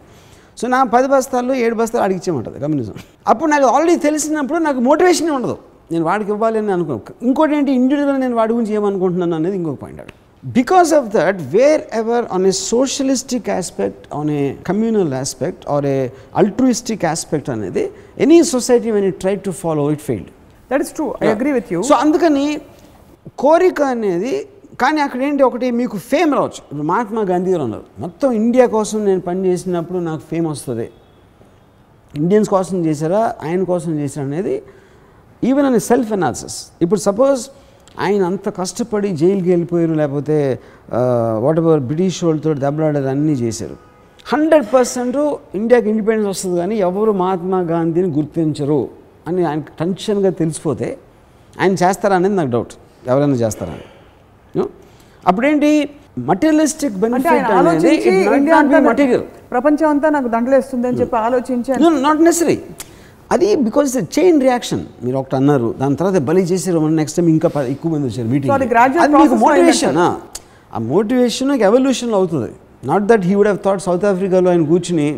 సో 0.58 0.66
నా 0.74 0.78
పది 0.94 1.08
బస్తాల్లో 1.14 1.54
ఏడు 1.64 1.76
బస్తాలు 1.80 2.02
ఆడికి 2.04 2.18
ఇచ్చేయమంటుంది 2.20 2.58
కమ్యూనిజం. 2.62 2.94
అప్పుడు 3.32 3.48
నాకు 3.54 3.66
ఆల్రెడీ 3.74 3.96
తెలిసినప్పుడు 4.06 4.58
నాకు 4.68 4.80
మోటివేషన్ 4.88 5.30
ఉండదు. 5.38 5.56
నేను 5.92 6.04
వాడికి 6.08 6.30
ఇవ్వాలి 6.34 6.58
అని 6.60 6.72
అనుకో 6.76 6.94
ఇంకోటి 7.28 7.54
ఏంటి 7.58 7.70
ఇండివిజువల్గా 7.80 8.20
నేను 8.24 8.36
వాడి 8.38 8.52
గురించి 8.56 8.74
ఏమనుకుంటున్నాను 8.78 9.36
అనేది 9.40 9.56
ఇంకొక 9.60 9.78
పాయింట్ 9.82 10.00
అది 10.04 10.12
because 10.42 10.90
of 10.98 11.06
that 11.16 11.38
wherever 12.00 12.24
on 12.34 12.44
a 12.50 12.52
socialistic 12.72 13.48
aspect 13.58 14.02
on 14.18 14.30
a 14.40 14.42
communal 14.70 15.14
aspect 15.22 15.62
or 15.74 15.86
a 15.94 15.98
altruistic 16.42 17.06
aspect 17.12 17.48
అనేది 17.54 17.84
any 18.26 18.38
society 18.52 18.90
when 18.96 19.06
it 19.10 19.18
try 19.24 19.34
to 19.46 19.52
follow 19.62 19.86
it 19.96 20.04
failed 20.08 20.28
that 20.70 20.84
is 20.86 20.92
true 20.98 21.06
I 21.24 21.28
agree 21.36 21.52
with 21.58 21.70
you 21.74 21.80
so 21.90 21.96
అందుకని 22.04 22.46
కోరిక 23.44 23.80
అనేది 23.94 24.34
కానీ 24.82 25.00
అక్కడ 25.04 25.20
ఏంటి 25.28 25.42
ఒకటి 25.48 25.66
మీకు 25.80 25.96
fame 26.10 26.30
రావచ్చు. 26.38 26.60
ఇప్పుడు 26.70 26.86
మహాత్మా 26.90 27.22
గాంధీ 27.30 27.50
గారు 27.54 27.64
ఉన్నారు 27.66 27.86
మొత్తం 28.04 28.28
ఇండియా 28.40 28.66
కోసం 28.76 28.98
నేను 29.08 29.22
పని 29.28 29.40
చేసినప్పుడు 29.48 29.98
నాకు 30.08 30.22
ఫేమ్ 30.30 30.46
వస్తుంది. 30.46 30.86
ఇండియన్స్ 32.14 32.48
కోసం 32.56 32.76
చేశారా? 32.86 33.22
ఆయన 33.46 33.62
కోసం 33.72 33.92
చేశారా? 34.00 34.26
అనేది 34.26 34.54
ఈవెన్ 35.48 35.66
అనే 35.70 35.80
సెల్ఫ్ 35.88 36.12
అనాలిసిస్ 36.18 36.58
ఇప్పుడు 36.84 37.00
సపోజ్ 37.00 37.42
ఆయన 38.04 38.22
అంత 38.30 38.48
కష్టపడి 38.60 39.08
జైలుకి 39.20 39.48
వెళ్ళిపోయారు 39.54 39.94
లేకపోతే 40.00 40.36
వాట్ 41.44 41.60
ఎవర్ 41.64 41.82
బ్రిటిష్ 41.90 42.20
వాళ్ళతో 42.24 42.54
దెబ్బలాడారు 42.64 43.10
అన్నీ 43.14 43.34
చేశారు. 43.44 43.76
హండ్రెడ్ 44.32 44.66
పర్సెంట్ 44.74 45.18
ఇండియాకి 45.58 45.88
ఇండిపెండెన్స్ 45.92 46.30
వస్తుంది 46.34 46.56
కానీ 46.60 46.74
ఎవరు 46.88 47.12
మహాత్మా 47.22 47.60
గాంధీని 47.74 48.10
గుర్తించరు 48.18 48.80
అని 49.28 49.40
ఆయన 49.50 49.60
టెన్షన్గా 49.80 50.30
తెలిసిపోతే 50.40 50.88
ఆయన 51.60 51.72
చేస్తారా 51.84 52.16
అనేది 52.20 52.36
నాకు 52.40 52.50
డౌట్ 52.56 52.74
ఎవరైనా 53.10 53.38
చేస్తారా? 53.44 53.72
అని 53.72 53.86
అప్పుడేంటి? 55.24 55.70
మటీరియలిస్టిక్ 56.28 56.94
బెనిఫిట్ 56.96 57.24
ప్రపంచం 59.50 59.88
అంతా 59.88 60.10
నాకు 60.10 60.28
దండలేస్తుంది 60.28 60.86
అని 60.88 60.98
చెప్పి 61.00 61.16
ఆలోచించి 61.18 61.70
నాట్ 62.02 62.20
నెసరీ 62.20 62.56
అది 63.30 63.48
బికాస్ 63.58 63.86
చైన్ 64.16 64.40
రియాక్షన్ 64.40 64.82
మీరు 65.04 65.16
ఒకటి 65.18 65.36
అన్నారు. 65.36 65.68
దాని 65.78 65.96
తర్వాత 65.96 66.18
బలి 66.22 66.42
చేసారు 66.42 66.88
నెక్స్ట్ 66.94 67.16
టైం 67.16 67.28
ఇంకా 67.28 67.48
ఎక్కువ 67.66 67.88
మంది 67.92 68.06
వచ్చారు 68.08 68.28
మీటింగ్ 68.28 68.52
మోటివేషన్ 69.44 69.98
ఆ. 69.98 70.08
మోటివేషన్ 70.88 71.50
ఎవల్యూషన్లో 71.62 72.16
అవుతుంది. 72.16 72.50
Not 72.84 73.04
that 73.04 73.24
he 73.24 73.34
would 73.34 73.48
have 73.48 73.60
thought 73.64 73.82
south 73.82 74.04
ఆఫ్రికాలో 74.04 74.50
ఆయన 74.50 74.64
కూర్చుని 74.66 75.08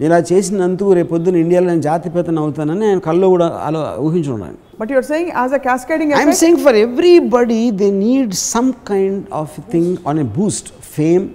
నేను 0.00 0.08
ఇలా 0.08 0.18
చేసినందుకు 0.30 0.92
రేపు 0.92 1.10
పొద్దున్న 1.10 1.38
ఇండియాలో 1.38 1.66
నేను 1.66 1.80
జాతిపేతను 1.80 2.40
అవుతానని 2.42 2.86
ఆయన 2.86 2.98
కల్లో 2.98 3.28
కూడా 3.28 3.46
అలా 3.66 3.82
ఊహించున్నాను 3.98 4.56
but 4.80 4.90
you're 4.90 5.06
saying 5.06 5.30
as 5.36 5.54
a 5.54 5.60
cascading 5.66 6.12
I'm 6.12 6.32
saying 6.32 6.60
for 6.64 6.76
everybody 6.76 7.60
they 7.82 7.88
need 8.04 8.34
some 8.44 8.70
kind 8.92 9.22
of 9.32 9.54
thing 9.70 9.92
on 10.06 10.18
a 10.18 10.28
boost 10.38 10.70
fame 10.96 11.26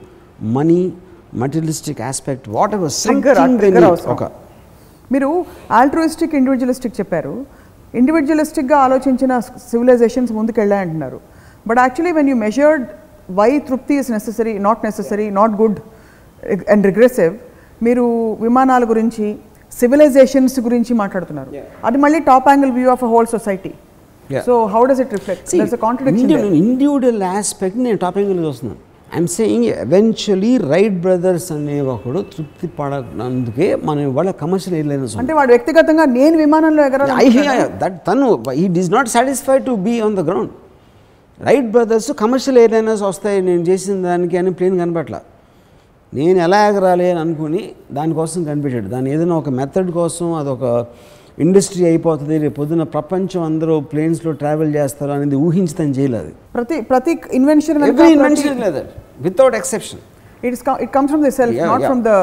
money 0.57 0.79
materialistic 1.33 2.01
aspect 2.01 2.45
whatever 2.73 2.91
అవసరం. 3.83 4.11
ఒక 4.13 4.23
మీరు 5.11 5.29
ఆల్ట్రూయిస్టిక్ 5.71 6.33
ఇండివిజువలిస్టిక్ 6.35 6.95
చెప్పారు. 6.99 7.33
ఇండివిజువలిస్టిక్గా 7.93 8.77
ఆలోచించిన 8.77 9.33
సివిలైజేషన్స్ 9.69 10.31
ముందుకు 10.31 10.59
వెళ్ళాయంటున్నారు 10.59 11.19
but 11.67 11.79
actually 11.79 12.11
when 12.11 12.29
you 12.29 12.35
measured 12.35 12.83
why 13.39 13.49
తృప్తి 13.69 13.95
is 14.01 14.09
necessary 14.11 14.53
not 14.67 14.81
necessary 14.85 15.27
not 15.29 15.53
good 15.61 15.79
and 16.73 16.85
regressive 16.85 17.33
మీరు 17.85 18.05
విమానాల 18.45 18.83
గురించి 18.91 19.25
సివిలైజేషన్స్ 19.79 20.57
గురించి 20.67 20.91
మాట్లాడుతున్నారు. 21.01 21.51
అది 21.87 21.97
మళ్ళీ 22.03 22.19
top 22.29 22.47
angle 22.51 22.73
view 22.77 22.89
of 22.95 23.03
whole 23.13 23.29
society. 23.35 23.71
So 24.47 24.53
how 24.73 24.81
does 24.89 25.01
it 25.03 25.13
reflect 25.17 25.55
individual 26.63 27.23
aspect 27.37 27.79
నేను 27.87 27.99
టాపిక్ 28.05 28.27
చూస్తున్నాను. 28.47 28.79
I'm 29.15 29.27
saying 29.35 29.65
eventually 29.83 30.49
Wright 30.71 30.97
brothers 31.05 31.49
అనే 31.55 31.75
ఒకడు 31.93 32.21
తృప్తి 32.33 32.67
పడనందుకే 32.79 33.67
మనం 33.87 34.01
ఇవాళ 34.09 34.31
కమర్షియల్ 34.41 34.75
ఎయిర్లైనర్స్ 34.79 35.15
అంటే 35.21 35.33
వాడు 35.37 35.51
వ్యక్తిగతంగా 35.55 36.05
నేను 36.17 36.35
విమానంలో 36.43 36.83
దట్ 37.83 37.97
తను 38.07 38.27
ఈ 38.63 38.65
is 38.81 38.91
not 38.97 39.09
satisfied 39.15 39.63
to 39.69 39.75
be 39.87 39.93
on 40.07 40.17
the 40.19 40.23
ground 40.29 40.51
Wright 41.39 41.69
brothers 41.75 42.09
commercial 42.23 42.59
airliners 42.63 43.03
వస్తాయి 43.11 43.39
నేను 43.49 43.63
చేసిన 43.69 43.95
దానికి 44.09 44.37
అని 44.41 44.53
ప్లేన్ 44.59 44.77
కనపట్ల 44.83 45.15
నేను 46.17 46.39
ఎలా 46.45 46.59
ఎగరాలి 46.69 47.05
అని 47.11 47.19
అనుకుని 47.23 47.61
దానికోసం 47.97 48.39
కనిపెట్టాడు. 48.43 48.87
దాని 48.87 49.07
ఏదైనా 49.13 49.35
ఒక 49.41 49.49
మెథడ్ 49.59 49.91
కోసం 49.99 50.27
అదొక 50.33 50.65
ఇండస్ట్రీ 51.37 51.83
అయిపోతుంది 51.85 52.35
రేపు 52.43 52.55
పొద్దున 52.59 52.83
ప్రపంచం 52.93 53.41
అందరూ 53.49 53.73
ప్లేన్స్లో 53.91 54.31
ట్రావెల్ 54.41 54.71
చేస్తారు 54.77 55.11
అనేది 55.17 55.37
ఊహించి 55.45 55.75
తను 55.79 55.95
చేయలేదు 55.97 56.31
ప్రతి 56.55 56.77
ప్రతి 56.91 57.13
ఇన్వెన్షన్ 57.39 57.77
ఇన్వెన్షన్ 58.13 58.61
లేదు 58.65 58.81
without 59.27 59.57
exception 59.61 60.01
it 60.45 60.53
is 60.55 60.63
it 60.85 60.91
comes 60.95 61.11
from 61.11 61.23
the 61.27 61.33
self 61.39 61.59
not. 61.63 61.85
From 61.89 62.01
the 62.03 62.13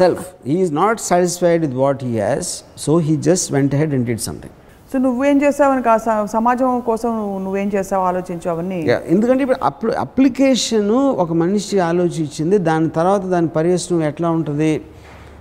self 0.00 0.24
he 0.48 0.56
is 0.64 0.72
not 0.82 1.00
satisfied 1.10 1.60
with 1.66 1.76
what 1.84 2.02
he 2.08 2.12
has 2.22 2.50
so 2.86 2.94
he 3.08 3.16
just 3.28 3.48
went 3.56 3.74
ahead 3.82 3.94
and 3.98 4.08
did 4.12 4.24
something 4.28 4.54
so 4.92 4.98
నువ్వేం 4.98 5.42
చేసావని 5.42 5.82
కా 5.82 5.94
సమాజం 6.26 6.80
కోసం 6.80 7.10
నువ్వు- 7.16 7.42
చేసావు 7.74 8.04
ఆలోచించు 8.04 8.50
అవన్నీ? 8.50 8.78
ఎందుకంటే 9.06 9.42
ఇప్పుడు 9.42 9.58
అప్లి 9.62 9.94
అప్లికేషన్ 9.94 10.90
ఒక 11.24 11.32
మనిషి 11.32 11.78
ఆలోచించింది 11.78 12.58
దాని 12.58 12.88
తర్వాత 12.88 13.20
దాని 13.20 13.48
పర్యవసనం 13.48 14.02
ఎట్లా 14.02 14.30
ఉంటుంది 14.30 14.70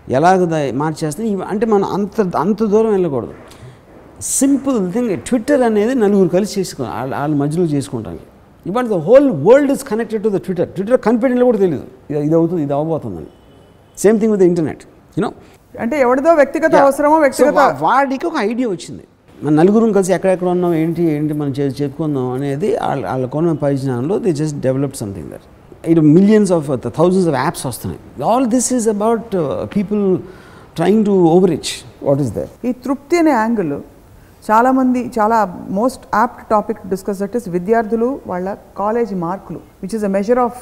ఎలాగ 0.09 0.45
ఇవి- 1.27 1.43
అంటే 1.43 1.65
మనం 1.65 1.83
అంత 1.85 2.37
అంత 2.37 2.63
దూరం 2.63 2.91
వెళ్ళకూడదు. 2.91 3.33
సింపుల్ 4.21 4.93
థింగ్ 4.93 5.17
ట్విట్టర్ 5.17 5.61
అనేది 5.61 5.95
నలుగురు 5.95 6.29
కలిసి 6.29 6.59
చేసుకో 6.59 6.83
వాళ్ళ 6.83 7.35
మధ్యలో 7.35 7.65
చేసుకుంటాను 7.65 8.19
ఇవాళ 8.65 8.87
the 8.87 8.93
whole 8.93 9.31
world 9.47 9.71
is 9.71 9.83
connected 9.83 10.23
to 10.23 10.29
the 10.29 10.37
Twitter. 10.37 10.69
Twitter 10.69 11.01
కనిపెట్టిన 11.01 11.43
కూడా 11.43 11.57
తెలియదు 11.57 11.85
ఇది 12.23 12.35
అవుతుంది 12.35 12.63
ఇది 12.63 12.73
అవ్వబోతుందని. 12.73 13.29
Same 13.97 14.19
thing 14.19 14.31
with 14.31 14.43
internet 14.43 14.83
you know 15.17 15.29
అంటే 15.79 15.99
ఎవరిదో 15.99 16.33
వ్యక్తిగత 16.33 16.75
అవసరమో 16.75 17.17
వ్యక్తిగత 17.19 17.59
వాడికి 17.81 18.25
ఒక 18.27 18.33
ఐడియా 18.39 18.69
వచ్చింది. 18.69 19.03
మన 19.41 19.51
నలుగురం 19.61 19.89
కలిసి 19.95 20.11
ఎక్కడెక్కడ 20.15 20.47
ఉన్నాం 20.53 20.71
ఏంటి 20.83 21.01
ఏంటి 21.15 21.33
మనం 21.39 21.51
చెప్పుకుందాం 21.79 22.27
అనేది 22.35 22.69
వాళ్ళ 22.85 23.03
వాళ్ళ 23.09 23.25
కొన 23.33 23.51
పరిజ్ఞానంలో 23.65 24.15
they 24.23 24.31
just 24.39 24.57
develop 24.65 24.95
something 25.01 25.29
that 25.33 25.45
ఇటు 25.91 26.03
millions 26.15 26.51
of 26.57 26.69
thousands 26.97 27.27
of 27.31 27.37
apps 27.43 27.65
వస్తున్నాయి. 27.69 27.99
All 28.29 28.47
this 28.55 28.69
is 28.77 28.87
about 28.95 29.35
people 29.75 30.01
trying 30.79 31.05
to 31.09 31.13
overreach 31.53 31.71
what 32.07 32.23
is 32.25 32.31
there 32.39 32.49
ఈ 32.69 32.73
తృప్తి 32.87 33.17
అనే 33.21 33.33
యాంగిల్ 33.43 33.75
చాలామంది 34.49 34.99
చాలా 35.19 35.37
most 35.79 36.03
apt 36.21 36.43
topic 36.55 36.81
discuss 36.93 37.21
that 37.23 37.37
is 37.41 37.47
విద్యార్థులు 37.57 38.09
వాళ్ళ 38.31 38.57
కాలేజ్ 38.81 39.13
మార్కులు 39.27 39.61
which 39.83 39.95
is 39.99 40.05
a 40.09 40.11
measure 40.17 40.41
of 40.47 40.59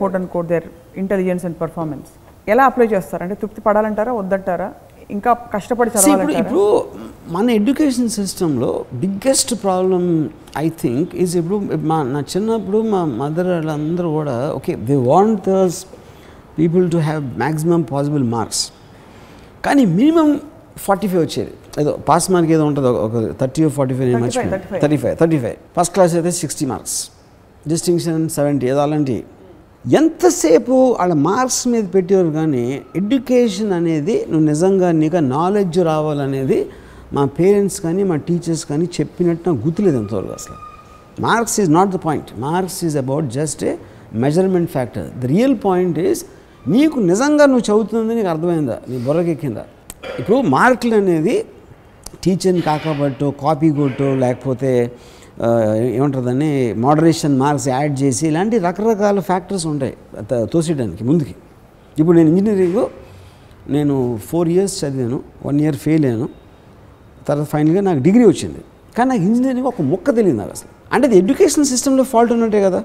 quote 0.00 0.16
and 0.20 0.30
quote 0.36 0.50
their 0.54 0.68
intelligence 1.04 1.44
and 1.48 1.58
performance 1.64 2.10
ఎలా 2.52 2.64
apply 2.70 2.86
చేస్తారు? 2.94 3.22
అంటే 3.24 3.36
తృప్తి 3.42 3.60
పడాలంటారా? 3.66 4.12
వద్దంటారా? 4.20 4.70
ఇంకా 5.10 5.32
కష్టపడి 5.54 5.90
ఇప్పుడు 6.38 6.84
మన 7.28 7.50
ఎడ్యుకేషన్ 7.50 8.08
సిస్టంలో 8.08 8.84
biggest 8.92 9.54
problem 9.64 10.30
I 10.58 10.68
think 10.68 11.14
is 11.14 11.36
ఇప్పుడు 11.36 11.58
మా 11.82 12.02
నా 12.02 12.20
చిన్నప్పుడు 12.20 12.82
మా 12.82 13.04
మదర్ 13.04 13.46
వాళ్ళందరూ 13.46 14.10
కూడా 14.10 14.54
okay 14.54 14.74
they 14.74 14.94
want 14.94 15.48
the 15.48 15.68
people 16.58 16.90
to 16.90 16.96
have 16.96 17.38
maximum 17.38 17.82
possible 17.82 18.24
marks 18.24 18.72
కానీ 19.64 19.84
మినిమం 19.84 20.40
ఫార్టీ 20.78 21.08
ఫైవ్ 21.08 21.22
వచ్చేది. 21.22 21.52
ఏదో 21.80 21.96
పాస్ 22.08 22.30
మార్క్ 22.30 22.50
ఏదో 22.50 22.64
ఉంటుంది 22.64 22.88
ఒక- 22.88 23.32
థర్టీ 23.40 23.68
ఫార్టీ 23.68 23.94
ఫైవ్ 23.94 24.08
35, 24.08 24.22
మర్చిపోయాను 24.22 24.50
35. 24.50 24.80
Thirty 24.82 24.96
five 24.96 25.16
thirty 25.16 25.38
five 25.38 25.56
first 25.78 25.94
class 25.94 26.14
అయితే 26.14 26.30
సిక్స్టీ 26.30 26.66
మార్క్స్ 26.66 27.10
డిస్టింక్షన్ 27.68 28.28
సెవెంటీ 28.28 28.66
ఏదో 28.66 28.78
అలాంటి 28.78 29.24
ఎంతసేపు 29.84 30.96
వాళ్ళ 31.00 31.12
మార్క్స్ 31.12 31.68
మీద 31.68 31.84
పెట్టారు 31.94 32.30
కానీ 32.30 32.82
ఎడ్యుకేషన్ 32.96 33.72
అనేది 33.72 34.26
నువ్వు 34.30 34.46
నిజంగా 34.46 34.92
నీకు 34.92 35.16
నాలెడ్జ్ 35.16 35.78
రావాలనేది 35.78 36.66
మా 37.12 37.24
పేరెంట్స్ 37.24 37.80
కానీ 37.80 38.02
మా 38.02 38.16
టీచర్స్ 38.16 38.64
కానీ 38.66 38.84
చెప్పినట్టు 38.84 39.50
నాకు 39.50 39.66
గుర్తులేదు 39.66 39.96
ఎంతవరకు 39.96 40.32
అసలు. 40.32 40.56
Marks 41.20 41.60
is 41.60 41.70
not 41.70 41.90
the 41.90 41.96
point 41.96 42.38
marks 42.38 42.84
is 42.84 42.96
about 42.96 43.24
just 43.24 43.64
a 43.64 43.76
measurement 44.14 44.70
factor 44.70 45.20
the 45.20 45.24
real 45.24 45.56
point 45.64 45.98
is 45.98 46.24
నీకు 46.68 47.00
నిజంగా 47.00 47.46
నువ్వు 47.46 47.72
చదువుతుంది 47.72 48.14
నీకు 48.14 48.28
అర్థమైందా? 48.28 48.80
నీ 48.88 48.98
బుర్రకెక్కిందా 48.98 49.64
ఇప్పుడు 50.18 50.40
మార్కులు 50.40 50.94
అనేది 50.94 51.44
టీచర్ని 52.22 52.60
కాకబట్టో 52.60 53.30
కాపీ 53.30 53.70
కొట్టో 53.70 54.14
లేకపోతే 54.14 54.92
ఏమంటారు 55.74 56.24
దాన్ని? 56.24 56.74
మోడరేషన్ 56.76 57.38
మార్క్స్ 57.38 57.68
యాడ్ 57.68 58.00
చేసి 58.00 58.28
ఇలాంటి 58.28 58.58
రకరకాల 58.58 59.20
ఫ్యాక్టర్స్ 59.20 59.66
ఉంటాయి. 59.66 59.94
త- 60.32 60.48
తోసేయడానికి 60.52 61.04
ముందుకి. 61.04 61.34
ఇప్పుడు 61.98 62.16
నేను 62.16 62.36
ఇంజనీరింగ్ 62.36 62.86
నేను 63.68 64.20
ఫోర్ 64.26 64.48
ఇయర్స్ 64.48 64.84
చదివాను 64.84 65.20
వన్ 65.46 65.60
ఇయర్ 65.60 65.76
ఫెయిల్ 65.76 66.04
అయ్యాను. 66.04 66.28
తర్వాత 67.28 67.46
ఫైనల్గా 67.46 67.80
నాకు 67.80 67.98
డిగ్రీ 67.98 68.24
వచ్చింది. 68.24 68.58
కానీ 68.98 69.10
నాకు 69.10 69.22
ఇంజనీరింగ్ 69.22 69.66
ఒక 69.66 69.82
మొక్క 69.82 70.14
తెలియదు 70.14 70.38
నాకు 70.38 70.50
అసలు. 70.50 70.94
అంటే 70.94 71.08
అది 71.08 71.18
ఎడ్యుకేషన్ 71.18 71.64
సిస్టంలో 71.64 72.04
ఫాల్ట్ 72.04 72.32
ఉన్నట్టే 72.32 72.62
కదా. 72.62 72.84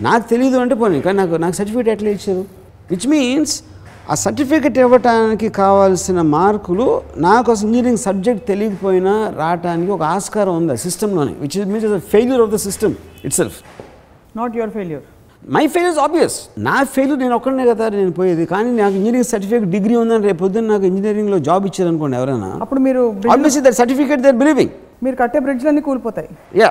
నాకు 0.00 0.30
తెలియదు 0.30 0.56
అంటే 0.56 0.74
పోనీ 0.74 1.00
కానీ 1.00 1.18
నాకు 1.18 1.34
నాకు 1.34 1.54
సర్టిఫికేట్ 1.54 1.88
ఎట్లా 1.88 2.10
ఇచ్చారు? 2.10 2.44
విచ్ 2.90 3.08
మీన్స్ 3.08 3.62
ఆ 4.08 4.14
సర్టిఫికేట్ 4.16 4.78
ఇవ్వటానికి 4.78 5.48
కావాల్సిన 5.58 6.20
మార్కులు 6.34 6.86
నాకు 7.18 7.48
అసలు 7.52 7.66
ఇంజనీరింగ్ 7.68 8.02
సబ్జెక్ట్ 8.04 8.44
తెలియకపోయినా 8.46 9.12
రావటానికి 9.36 9.90
ఒక 9.90 10.04
ఆస్కారం 10.16 10.54
ఉంది 10.60 10.72
ఆ 10.72 10.80
సిస్టంలోనే 10.84 11.34
which 11.42 11.56
means 11.72 11.86
failure 12.14 12.42
of 12.42 12.52
the 12.54 12.60
system 12.66 12.94
itself 13.34 13.58
not 14.36 14.56
your 14.56 14.72
failure 14.78 15.04
my 15.48 15.64
fail 15.66 15.88
is 15.90 15.98
obvious 15.98 16.36
నా 16.68 16.76
ఫెయిల్యూర్ 16.94 17.20
నేను 17.20 17.34
ఒక్కడనే 17.36 17.64
కదా 17.66 17.84
నేను 17.96 18.12
పోయేది. 18.12 18.44
కానీ 18.46 18.70
నాకు 18.80 18.94
ఇంజనీరింగ్ 18.94 19.28
సర్టిఫికేట్ 19.32 19.66
డిగ్రీ 19.76 19.94
ఉందని 19.96 20.26
రేపు 20.28 20.40
పొద్దున్న 20.44 20.68
నాకు 20.72 20.86
ఇంజనీరింగ్లో 20.86 21.38
జాబ్ 21.48 21.66
ఇచ్చారనుకోండి 21.66 22.16
ఎవరైనా 22.16 22.48
అప్పుడు 22.64 22.80
మీరు 22.80 23.02
bridge- 23.12 23.32
obviously 23.34 23.62
that 23.66 23.78
certificate 23.82 24.22
they're 24.22 24.38
believing 24.42 24.72
మీరు 25.02 25.16
కట్టే 25.16 25.38
బ్రిడ్జ్లన్నీ 25.38 25.80
కూలిపోతాయి. 25.80 26.28
యా 26.56 26.70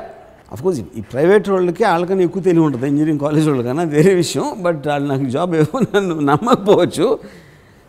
అఫ్కోర్స్ 0.51 0.81
ఈ 0.97 1.01
ప్రైవేట్ 1.01 1.49
వాళ్ళకి 1.49 1.83
వాళ్ళకన్నా 1.83 2.23
ఎక్కువ 2.23 2.41
తెలివి 2.41 2.65
ఉంటుంది. 2.65 2.87
ఇంజనీరింగ్ 2.87 3.19
కాలేజ్ 3.19 3.49
వాళ్ళకన్నా 3.49 3.83
వేరే 3.83 4.13
విషయం. 4.13 4.43
బట్ 4.61 4.87
వాళ్ళు 4.87 5.09
నాకు 5.09 5.29
జాబ్ 5.29 5.55
ఏమో 5.55 5.79
నన్ను 5.79 6.19
నమ్మకపోవచ్చు. 6.19 7.19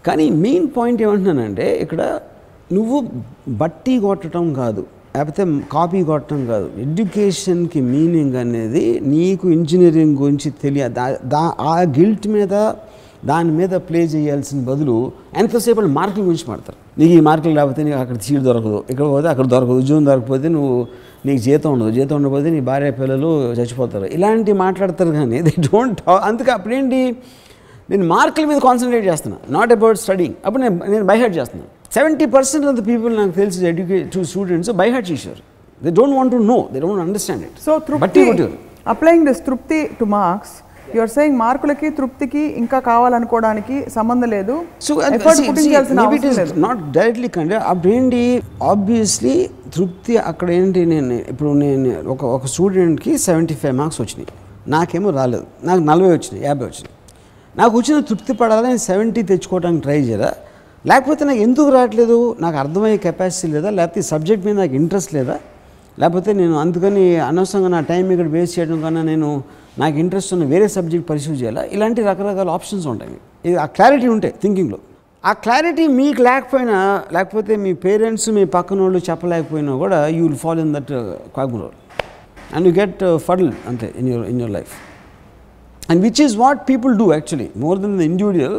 కానీ 0.07 0.31
మెయిన్ 0.31 0.69
పాయింట్ 0.77 1.03
ఏమంటున్నానంటే 1.03 1.79
ఇక్కడ 1.79 2.21
నువ్వు 2.73 3.03
బట్టి 3.49 3.99
కొట్టడం 3.99 4.55
కాదు. 4.55 4.87
లేకపోతే 5.17 5.61
కాపీ 5.73 6.05
కొట్టడం 6.05 6.47
కాదు. 6.47 6.71
ఎడ్యుకేషన్కి 6.79 7.81
మీనింగ్ 7.81 8.37
అనేది 8.37 9.01
నీకు 9.01 9.49
ఇంజనీరింగ్ 9.49 10.19
గురించి 10.19 10.51
తెలియ 10.51 10.89
దా- 10.89 11.29
దా 11.29 11.55
ఆ 11.61 11.81
గిల్ట్ 11.81 12.29
మీద 12.29 12.55
దాని 13.31 13.51
మీద 13.51 13.73
ప్లే 13.89 14.01
చేయాల్సిన 14.15 14.59
బదులు 14.61 14.97
ఎంతసేపు 15.37 15.77
వాళ్ళు 15.79 15.93
మార్కుల 15.93 16.23
గురించి 16.23 16.47
మాడతారు 16.49 16.79
నీకు 16.99 17.13
ఈ 17.19 17.21
మార్కులు 17.29 17.55
లేకపోతే 17.59 17.83
నీకు 17.87 17.99
అక్కడ 18.03 18.17
సీట్ 18.27 18.43
దొరకదు. 18.49 18.85
ఇక్కడ 18.91 19.07
పోతే 19.15 19.29
అక్కడ 19.29 19.47
దొరకదు. 19.47 19.79
ఉద్యోగం 19.83 20.07
దొరకకపోతే 20.07 20.49
నువ్వు 20.49 20.87
నీకు 21.27 21.41
జీతం 21.47 21.73
ఉండదు. 21.73 21.91
జీతం 21.91 22.17
ఉండకపోతే 22.17 22.51
నీ 22.51 22.61
భార్య 22.61 22.91
పిల్లలు 22.91 23.31
చచ్చిపోతారు. 23.59 24.05
ఇలాంటి 24.17 24.53
మాట్లాడతారు 24.65 25.11
కానీ 25.19 25.43
దే 25.47 25.53
డోంట్ 25.69 26.01
అందుకే 26.29 26.51
అప్పుడేంటి 26.57 27.01
నేను 27.91 28.07
మార్కుల 28.15 28.45
మీద 28.45 28.59
కాన్సన్ట్రేట్ 28.69 29.07
చేస్తున్నా. 29.11 29.37
నాట్ 29.57 29.73
అబౌట్ 29.73 29.99
స్టడీ 30.05 30.29
అప్పుడు 30.47 30.63
నేను 30.63 30.79
నేను 30.95 31.05
బైహార్ట్ 31.11 31.37
చేస్తున్నాను 31.39 31.71
seventy 31.97 32.27
percent 32.37 32.67
of 32.71 32.77
the 32.81 32.87
people 32.87 33.13
నాకు 33.17 33.35
తెలిసి 33.41 33.67
educate 33.73 34.09
to 34.15 34.23
students 34.23 34.71
by heart 34.71 35.09
చేశారు. 35.13 35.43
They 35.83 35.91
don't 35.91 36.17
want 36.17 36.33
to 36.33 36.41
know 36.53 36.59
they 36.73 36.81
don't 36.81 37.03
understand 37.07 37.43
it 37.49 37.59
so 37.67 37.79
తృప్తి 37.89 38.25
అప్లయింగ్ 38.95 39.27
దిస్ 39.29 39.41
తృప్తి 39.47 39.79
టు 40.01 40.05
మార్క్స్ 40.05 40.55
యువర్ 40.97 41.11
సేయింగ్ 41.11 41.39
మార్కులకి 41.39 41.91
తృప్తికి 41.91 42.43
ఇంకా 42.61 42.79
కావాలనుకోవడానికి 42.81 43.77
సంబంధం 43.91 44.29
లేదు. 44.31 44.55
నాట్ 46.67 46.83
డైరెక్ట్లీ 46.97 47.29
కంటే 47.29 47.57
అప్పుడు 47.71 47.93
ఏంటి 47.93 48.43
ఆబ్వియస్లీ 48.63 49.35
తృప్తి 49.77 50.17
అక్కడ 50.17 50.51
ఏంటి 50.51 50.87
నేను 50.87 51.15
ఇప్పుడు 51.15 51.51
నేను 51.51 52.09
ఒక 52.15 52.25
ఒక 52.25 52.47
స్టూడెంట్కి 52.47 53.19
సెవెంటీ 53.19 53.55
ఫైవ్ 53.55 53.77
మార్క్స్ 53.77 54.01
వచ్చినాయి. 54.01 54.29
నాకేమో 54.71 55.11
రాలేదు. 55.11 55.47
నాకు 55.63 55.81
నలభై 55.81 56.13
వచ్చినాయి 56.13 56.45
యాభై 56.47 56.67
వచ్చినాయి. 56.67 56.95
నాకు 57.59 57.79
వచ్చిన 57.79 58.01
తృప్తి 58.01 58.33
పడాలని 58.33 58.79
సెవెంటీ 58.79 59.23
తెచ్చుకోవడానికి 59.23 59.83
ట్రై 59.83 60.01
చేయరా? 60.01 60.33
లేకపోతే 60.87 61.25
నాకు 61.25 61.39
ఎందుకు 61.39 61.69
రావట్లేదు? 61.69 62.37
నాకు 62.41 62.57
అర్థమయ్యే 62.57 62.99
కెపాసిటీ 63.07 63.49
లేదా? 63.53 63.71
లేకపోతే 63.71 64.01
ఈ 64.01 64.03
సబ్జెక్ట్ 64.03 64.47
మీద 64.47 64.57
నాకు 64.57 64.75
ఇంట్రెస్ట్ 64.75 65.15
లేదా? 65.15 65.39
లేకపోతే 66.01 66.31
నేను 66.41 66.55
అందుకని 66.65 67.05
అనవసరంగా 67.29 67.71
నా 67.77 67.81
టైం 67.93 68.05
ఇక్కడ 68.15 68.29
వేస్ట్ 68.37 68.55
చేయడం 68.59 68.79
కన్నా 68.83 69.03
నేను 69.13 69.29
నాకు 69.83 69.97
ఇంట్రెస్ట్ 70.03 70.31
ఉన్న 70.35 70.45
వేరే 70.53 70.69
సబ్జెక్ట్ 70.77 71.07
పరిశీలి 71.11 71.39
చేయాలా? 71.43 71.63
ఇలాంటి 71.75 72.01
రకరకాల 72.11 72.49
ఆప్షన్స్ 72.59 72.87
ఉంటాయి. 72.93 73.11
ఇది 73.49 73.57
ఆ 73.65 73.67
క్లారిటీ 73.77 74.09
ఉంటాయి 74.15 74.35
థింకింగ్లో 74.43 74.79
ఆ 75.25 75.33
క్లారిటీ 75.45 75.85
మీకు 76.01 76.21
లేకపోయినా 76.23 76.79
లేకపోతే 77.17 77.53
మీ 77.65 77.73
పేరెంట్స్ 77.85 78.29
మీ 78.37 78.45
పక్కన 78.57 78.79
వాళ్ళు 78.85 79.01
చెప్పలేకపోయినా 79.09 79.73
కూడా 79.83 79.99
you 80.17 80.21
will 80.27 80.41
follow 80.45 80.61
in 80.67 80.75
that 80.77 80.93
rigmarole 81.39 81.75
and 82.55 82.67
you 82.69 82.73
get 82.81 83.01
fuddle 83.27 83.51
అంతే 83.71 83.89
in 84.01 84.09
your 84.13 84.25
in 84.33 84.39
your 84.41 84.55
life 84.59 84.75
and 85.91 86.01
which 86.07 86.21
is 86.27 86.37
what 86.45 86.61
people 86.71 86.95
do 86.99 87.07
actually 87.17 87.49
more 87.65 87.79
than 87.85 87.97
the 88.01 88.05
individual 88.11 88.59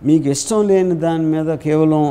మీకు 0.00 0.28
ఇష్టం 0.28 0.60
లేని 0.68 0.96
దాని 1.06 1.26
మీద 1.34 1.50
కేవలం 1.64 2.04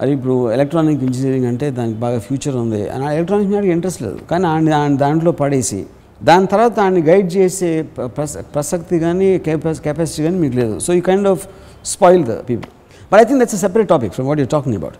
అది 0.00 0.12
ఇప్పుడు 0.12 0.52
ఎలక్ట్రానిక్ 0.52 1.02
ఇంజనీరింగ్ 1.02 1.46
అంటే 1.46 1.70
దానికి 1.70 1.98
బాగా 1.98 2.18
ఫ్యూచర్ 2.18 2.56
ఉంది. 2.56 2.88
అని 2.88 3.16
ఎలక్ట్రానిక్ 3.16 3.50
మీద 3.50 3.64
ఇంట్రెస్ట్ 3.64 4.02
లేదు. 4.02 4.18
కానీ 4.30 4.46
ఆయన 4.46 4.96
దాంట్లో 4.96 5.32
పడేసి 5.32 5.86
దాని 6.22 6.46
తర్వాత 6.46 6.80
ఆయన్ని 6.80 7.02
గైడ్ 7.02 7.32
చేసే 7.32 7.82
ప్ర- 7.82 8.06
ప్రస- 8.06 8.40
ప్రసక్తి 8.40 8.98
కానీ 8.98 9.38
కెపాసి 9.38 9.82
కెపాసిటీ 9.82 10.22
కానీ 10.22 10.38
మీకు 10.38 10.56
లేదు. 10.56 10.78
So 10.78 10.92
you 10.92 11.02
kind 11.02 11.28
of 11.28 11.48
spoil 11.84 12.24
the 12.24 12.30
people 12.30 12.66
but 13.12 13.20
I 13.20 13.24
think 13.24 13.40
that's 13.40 13.54
a 13.54 13.58
separate 13.58 13.88
topic 13.88 14.12
from 14.14 14.28
what 14.28 14.40
you 14.40 14.46
talking 14.46 14.76
about 14.76 14.94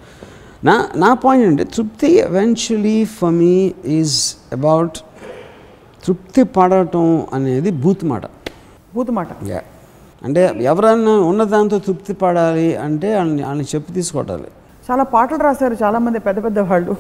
నా 0.67 0.89
నా 0.97 1.15
పాయింట్ 1.15 1.47
అంటే 1.49 1.65
తృప్తి 1.65 2.13
eventually 2.13 3.05
for 3.05 3.33
me 3.33 3.73
is 3.87 4.35
about 4.53 4.99
తృప్తి 6.05 6.43
పడటం 6.43 7.27
అనేది 7.33 7.71
బూత్ 7.71 8.05
మాట. 8.05 8.27
బూతు 8.95 9.13
మాట. 9.13 9.29
యా 9.49 9.61
అంటే 10.25 10.51
ఎవరన్నా 10.61 11.21
ఉన్నదాంతో 11.21 11.79
తృప్తి 11.79 12.13
పడాలి 12.13 12.77
అంటే 12.77 13.17
వాళ్ళని 13.17 13.43
వాళ్ళని 13.43 13.67
చెప్పి 13.75 13.93
తీసుకొట్టాలి 13.93 14.45
చాలా 14.87 15.05
పాటలు 15.15 15.43
రాశారు 15.49 15.77
చాలా 15.83 15.99
మంది 16.05 16.19
పెద్ద 16.27 16.39
పెద్ద 16.47 16.59
వాళ్ళు. 16.71 16.93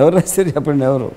ఎవరు 0.00 0.14
రాస్తారు 0.18 0.48
చెప్పండి 0.56 0.84
ఎవరు? 0.90 1.08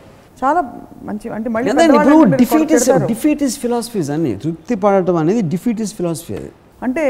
చాలా 0.41 0.61
మంచి 1.07 1.27
అంటే 1.37 1.49
మళ్ళీ 1.55 1.71
మీరు 1.93 2.17
డిఫీటిస్ 2.41 2.83
తిడతారు. 2.85 3.07
డిఫీటిస్ 3.13 3.55
ఫిలాసఫీస్ 3.63 4.09
అన్ని. 4.15 4.33
తృప్తి 4.43 4.75
పడటం 4.83 5.17
అనేది 5.23 5.41
డిఫీటిస్ 5.53 5.93
ఫిలాసఫీ 5.99 6.33
అది. 6.41 6.51
అంటే 6.85 7.05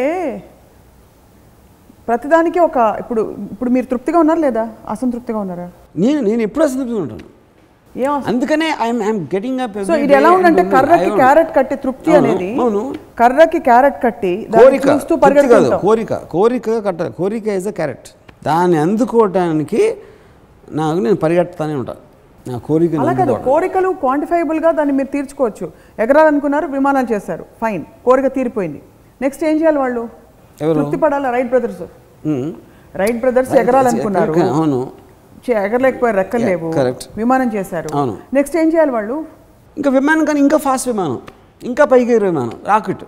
ప్రతిదానికి 2.08 2.60
ఒక 2.68 2.78
ఇప్పుడు 3.02 3.22
ఇప్పుడు 3.54 3.70
మీరు 3.76 3.88
తృప్తిగా 3.92 4.18
ఉన్నారా 4.24 4.42
లేదా? 4.48 4.64
అసంతృప్తిగా 4.94 5.40
ఉన్నారా? 5.46 5.68
నేను 6.04 6.20
నేను 6.30 6.42
ఎప్పుడు 6.48 6.64
అసంతృప్తిగా 6.68 7.02
ఉంటాను. 7.06 7.28
అందుకనే 8.32 8.68
I'm 8.86 9.00
I'm 9.06 9.20
getting 9.34 9.60
up 9.66 9.76
so 9.90 9.96
ఇది 10.04 10.14
ఎలా 10.20 10.30
ఉందంటే 10.38 10.64
కర్రకి 10.74 11.10
క్యారెట్ 11.22 11.52
కట్టి 11.58 11.76
తృప్తి 11.86 12.12
అనేది 12.20 12.50
అవును. 12.64 12.82
కర్రకి 13.22 13.60
క్యారెట్ 13.70 13.98
కట్టి 14.06 14.34
కోరిక 14.58 14.88
కోరిక 15.86 16.14
కోరిక 16.36 16.78
కట్టాలి 16.88 17.14
కోరిక 17.22 17.48
ఇస్ 17.62 17.70
అ 17.72 17.76
క్యారెట్ 17.80 18.10
దాన్ని 18.44 18.78
అందుకోవటానికి 18.78 19.98
నాకు 20.72 21.00
నేను 21.00 21.16
పరిగెడతానే 21.16 21.76
ఉంటాను 21.76 22.10
నా 22.48 22.58
కోరిక 22.58 22.96
అలా 22.96 23.14
కాదు 23.14 23.34
కోరికలు 23.46 23.90
క్వాంటిఫైబుల్గా 23.90 24.72
దాన్ని 24.72 24.94
మీరు 24.94 25.08
తీర్చుకోవచ్చు. 25.08 25.72
ఎగరాలనుకున్నారు 26.00 26.68
విమానాలు 26.68 27.08
చేశారు. 27.14 27.46
ఫైన్ 27.62 27.84
కోరిక 28.06 28.28
తీరిపోయింది. 28.28 28.82
నెక్స్ట్ 29.22 29.44
ఏం 29.44 29.58
చేయాలి 29.58 29.78
వాళ్ళు? 29.78 30.10
తృప్తి 30.60 30.98
పడాలి 30.98 31.32
రైట్ 31.32 31.48
బ్రదర్స్ 31.48 31.82
రైట్ 32.96 33.20
బ్రదర్స్ 33.20 33.54
ఎగరాలనుకున్నారు. 33.54 34.34
అవును. 34.40 34.92
ఎగరలేకపోయారు 35.50 36.18
రెక్కలు 36.18 36.46
లేవు. 36.46 36.72
correct. 36.72 37.04
విమానం 37.18 37.52
చేశారు. 37.56 37.90
అవును. 37.94 38.18
నెక్స్ట్ 38.34 38.58
ఏం 38.58 38.68
చేయాలి 38.68 38.92
వాళ్ళు? 38.92 39.26
ఇంకా 39.78 39.90
విమానం 39.90 40.26
కానీ 40.26 40.40
ఇంకా 40.40 40.58
ఫాస్ట్ 40.58 40.88
విమానం. 40.88 41.22
ఇంకా 41.64 41.86
పైకి 41.86 42.18
విమానం. 42.18 42.52
రాకెట్ 42.68 43.04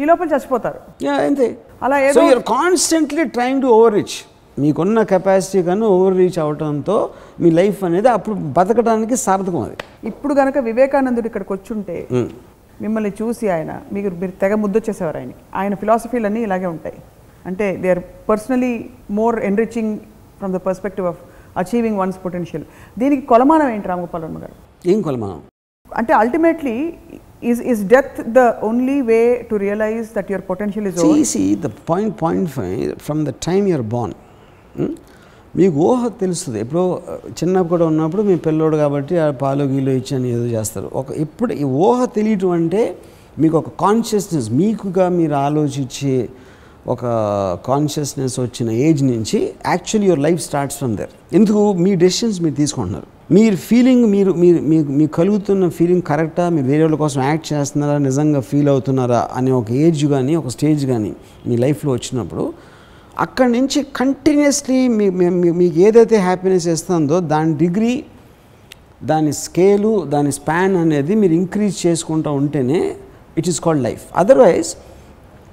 ఈ 0.00 0.04
లోపల 0.04 0.28
చచ్చిపోతారు. 0.28 1.06
అంతే. 1.08 1.58
అలా 1.82 2.00
ఏదో 2.00 2.38
constantly 2.38 3.24
trying 3.24 3.62
to 3.62 3.66
over 3.66 3.94
reach 3.94 4.31
మీకున్న 4.58 5.02
కెపాసిటీ 5.12 5.62
కన్నా 5.66 5.86
ఓవర్ 5.96 6.16
రీచ్ 6.20 6.38
అవడంతో 6.44 6.96
మీ 7.42 7.50
లైఫ్ 7.58 7.84
అనేది 7.88 8.08
అప్పుడు 8.16 8.34
బతకడానికి 8.58 9.16
సార్థకం 9.26 9.60
అది. 9.66 9.76
ఇప్పుడు 10.10 10.34
గనక 10.40 10.58
వివేకానందుడు 10.68 11.26
ఇక్కడికి 11.30 11.52
వచ్చుంటే. 11.56 11.96
మిమ్మల్ని 12.84 13.12
చూసి 13.20 13.46
ఆయన 13.56 13.72
మీకు 13.94 14.08
మీరు 14.20 14.32
తెగ 14.42 14.54
ముద్దొచ్చేసేవారు 14.64 15.18
ఆయన 15.20 15.32
ఆయన 15.60 15.74
ఫిలాసఫీలన్నీ 15.82 16.40
ఇలాగే 16.46 16.68
ఉంటాయి. 16.74 16.98
అంటే 17.48 17.66
they 17.82 17.88
are 17.94 18.02
personally 18.30 18.72
more 19.18 19.36
enriching 19.50 19.92
from 20.38 20.52
the 20.56 20.60
perspective 20.66 21.06
of 21.12 21.20
achieving 21.62 21.98
one's 22.02 22.18
potential 22.24 22.64
దీనికి 23.00 23.22
కొలమానం 23.32 23.68
ఏంటి 23.74 23.88
రామగోపాల్ 23.92 24.24
వర్మ 24.26 24.38
గారు? 24.44 24.54
ఏం 24.92 24.98
కొలమానం? 25.06 25.40
అంటే 26.00 26.12
ultimately 26.22 26.76
is 27.50 27.62
is 27.72 27.82
death 27.94 28.18
the 28.38 28.40
only 28.68 28.98
way 29.12 29.20
to 29.50 29.56
realize 29.64 30.06
that 30.18 30.30
your 30.34 30.44
potential 30.50 30.86
is 30.90 31.00
See, 31.06 31.24
see, 31.34 31.48
the 31.64 31.72
point, 31.90 32.12
point 32.24 32.46
five, 32.58 32.86
from 33.06 33.18
the 33.28 33.34
time 33.48 33.64
born, 33.94 34.12
hmm, 34.12 34.31
మీకు 35.56 35.74
ఊహ 35.86 36.00
తెలుస్తుంది. 36.22 36.58
ఎప్పుడో 36.60 36.82
చిన్నప్పుడు 37.38 37.82
ఉన్నప్పుడు 37.84 38.22
మీ 38.28 38.36
పిల్లోడు 38.46 38.76
కాబట్టి 38.82 39.14
ఆ 39.24 39.26
పాలు 39.42 39.64
గీలు 39.72 39.90
ఇచ్చని 40.00 40.28
ఏదో 40.36 40.46
చేస్తారు. 40.56 40.88
ఒక 41.00 41.10
ఇప్పుడు 41.24 41.52
ఈ 41.62 41.64
ఊహ 41.86 41.98
తెలియటం 42.18 42.52
అంటే 42.58 42.82
మీకు 43.42 43.56
ఒక 43.62 43.70
కాన్షియస్నెస్ 43.84 44.48
మీకుగా 44.60 45.06
మీరు 45.18 45.34
ఆలోచించే 45.46 46.14
ఒక 46.94 47.02
కాన్షియస్నెస్ 47.66 48.36
వచ్చిన 48.40 48.70
ఏజ్ 48.86 49.02
నుంచి 49.10 49.38
actually 49.72 50.06
your 50.08 50.22
life 50.26 50.40
starts 50.48 50.78
from 50.80 50.94
there 51.00 51.12
ఎందుకు? 51.38 51.62
మీ 51.84 51.90
డెసిషన్స్ 52.04 52.38
మీరు 52.44 52.56
తీసుకుంటున్నారు. 52.62 53.06
మీరు 53.36 53.56
ఫీలింగ్ 53.68 54.04
మీరు 54.14 54.30
మీరు 54.42 54.58
మీకు 54.70 54.88
మీకు 54.98 55.12
కలుగుతున్న 55.20 55.68
ఫీలింగ్ 55.68 56.04
కరెక్టా 56.10 56.44
మీరు 56.54 56.66
వేరే 56.70 56.82
వాళ్ళ 56.82 56.96
కోసం 57.04 57.20
యాక్ట్ 57.22 57.46
చేస్తున్నారా? 57.52 57.96
నిజంగా 58.08 58.40
ఫీల్ 58.40 58.68
అవుతున్నారా? 58.74 59.20
అనే 59.38 59.52
ఒక 59.60 59.70
ఏజ్ 59.84 60.02
కానీ 60.14 60.32
ఒక 60.40 60.48
స్టేజ్ 60.56 60.82
కానీ 60.92 61.12
మీ 61.46 61.56
లైఫ్లో 61.64 61.92
వచ్చినప్పుడు 61.98 62.44
అక్కడి 63.16 63.50
నుంచి 63.52 63.80
కంటిన్యూస్లీ 63.96 64.78
మీ 64.90 65.06
మీ- 65.12 65.34
మీ- 65.34 65.54
మీకు 65.54 65.78
ఏదైతే 65.86 66.16
హ్యాపీనెస్ 66.22 66.66
ఇస్తుందో 66.72 67.16
దాని 67.32 67.52
డిగ్రీ 67.56 67.92
దాని 69.04 69.32
స్కేలు 69.40 69.92
దాని 70.10 70.32
స్పాన్ 70.36 70.74
అనేది 70.80 71.14
మీరు 71.20 71.34
ఇంక్రీజ్ 71.34 71.76
చేసుకుంటూ 71.86 72.32
ఉంటేనే 72.40 72.80
it 73.36 73.48
is 73.48 73.60
called 73.60 73.82
life 73.82 74.02
otherwise 74.22 74.70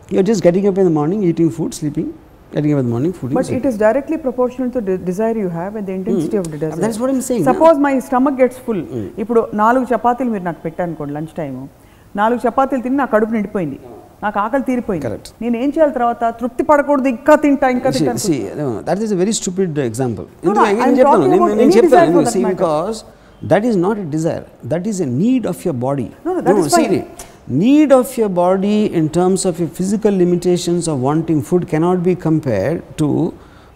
you're 0.09 0.27
just 0.29 0.43
getting 0.47 0.67
up 0.69 0.79
in 0.81 0.89
the 0.89 0.97
morning 0.97 1.23
eating 1.29 1.53
food 1.57 1.75
sleeping 1.79 2.11
getting 2.55 2.73
up 2.73 2.81
in 2.81 2.87
the 2.87 2.93
morning 2.93 3.15
food 3.17 3.33
but 3.33 3.51
it 3.57 3.67
is 3.67 3.77
directly 3.79 4.17
proportional 4.25 4.71
to 4.75 4.79
desire 5.09 5.37
you 5.37 5.49
have 5.51 5.75
and 5.77 5.87
the 5.89 5.95
intensity 5.99 6.37
of 6.37 6.49
the 6.53 6.59
That's 6.77 6.99
what 7.01 7.11
I'm 7.11 7.21
saying, 7.21 7.43
suppose 7.49 7.79
my 7.79 7.93
stomach 8.07 8.37
gets 8.39 8.61
full 8.65 8.83
ఇప్పుడు 9.17 9.43
నాలుగు 9.59 9.85
చపాతీలు 9.91 10.31
మీరు 10.31 10.45
నాకు 10.45 10.61
పెట్టారు 10.63 10.87
అనుకోండి 10.89 11.15
lunch 11.17 11.33
time 11.37 11.53
నాలుగు 12.15 12.39
చపాతీలు 12.45 12.81
తిని 12.81 12.97
నా 12.97 13.07
కడుపు 13.11 13.33
నిండిపోయింది. 13.33 13.79
నాకు 14.22 14.38
ఆకలి 14.38 14.64
తీరిపోయింది 14.68 15.04
Correct. 15.06 15.26
నేను 15.42 15.56
ఏం 15.56 15.68
చేయాలి 15.74 15.92
తర్వాత 15.92 16.24
తృప్తి 16.40 16.62
పడకూడదు 16.70 17.08
ఇంకా 17.14 17.34
తింటా 17.42 17.66
ఇంకా 17.76 17.88
తింటా 17.96 18.12
అనుకుంటా. 18.12 18.68
That 18.88 19.02
is 19.06 19.12
a 19.12 19.20
very 19.22 19.34
stupid 19.40 19.78
example 19.88 20.26
No, 20.46 20.50
no, 20.50 20.62
I'm 20.62 20.78
నేను 20.78 20.96
చెప్తాను 20.98 21.10
talking 21.10 21.30
నేను- 21.32 21.42
about 21.42 21.58
నేను 21.60 21.68
any 21.68 21.76
desire 21.78 22.08
for 22.08 22.22
చెప్తాను 22.22 22.24
that 22.28 22.38
matter. 22.38 22.56
Because 22.56 22.98
that 23.42 23.66
is 23.70 23.78
not 23.84 23.98
a 23.98 24.08
desire 24.14 24.44
that 24.72 24.86
is 24.92 25.00
a 25.00 25.10
need 25.18 25.46
of 25.52 25.60
your 25.66 25.80
body 25.86 26.06
No, 26.26 26.30
no, 26.30 26.40
that 26.48 26.60
is 26.62 26.68
fine. 26.76 26.96
Need 27.60 27.92
of 27.94 28.12
your 28.18 28.34
body 28.40 28.76
in 29.00 29.08
terms 29.16 29.44
of 29.48 29.58
your 29.62 29.74
physical 29.80 30.16
limitations 30.22 30.88
of 30.92 31.00
wanting 31.02 31.42
food 31.48 31.66
cannot 31.72 32.02
be 32.06 32.14
compared 32.24 32.80
to 33.02 33.08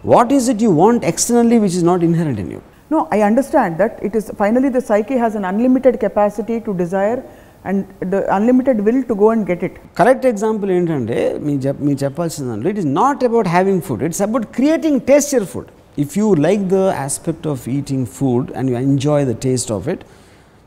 what 0.05 0.31
is 0.37 0.47
it 0.53 0.63
you 0.65 0.71
want 0.79 1.05
externally 1.11 1.59
which 1.65 1.77
is 1.79 1.87
not 1.91 2.05
inherent 2.09 2.41
in 2.45 2.51
you 2.55 2.61
No, 2.91 2.99
I 3.11 3.21
understand 3.21 3.71
that 3.77 3.93
it 4.01 4.13
is 4.13 4.27
finally 4.37 4.69
the 4.69 4.81
psyche 4.81 5.17
has 5.17 5.33
an 5.35 5.45
unlimited 5.45 5.95
capacity 5.99 6.55
to 6.59 6.71
desire 6.75 7.19
and 7.64 7.78
the 8.06 8.20
unlimited 8.30 8.84
will 8.86 9.00
to 9.04 9.14
go 9.14 9.28
and 9.30 9.42
get 9.46 9.62
it. 9.62 9.74
Correct 10.00 10.26
example 10.30 10.70
ఏంటంటే 10.74 11.18
మీ 11.44 11.52
చెప్ 11.64 11.80
మీరు 11.86 11.98
చెప్పాల్సిన 12.02 12.44
దాంట్లో 12.50 12.70
it 12.72 12.80
is 12.82 12.90
not 12.98 13.22
about 13.28 13.48
having 13.54 13.82
food 13.86 14.02
it's 14.08 14.22
about 14.26 14.46
creating 14.56 15.00
taste 15.10 15.32
your 15.36 15.46
food 15.52 15.70
if 15.98 16.14
you 16.20 16.28
like 16.46 16.62
the 16.74 16.80
aspect 17.04 17.46
of 17.52 17.64
eating 17.76 18.06
food 18.18 18.50
and 18.58 18.70
you 18.72 18.76
enjoy 18.84 19.24
the 19.30 19.36
taste 19.46 19.72
of 19.76 19.88
it 19.94 20.04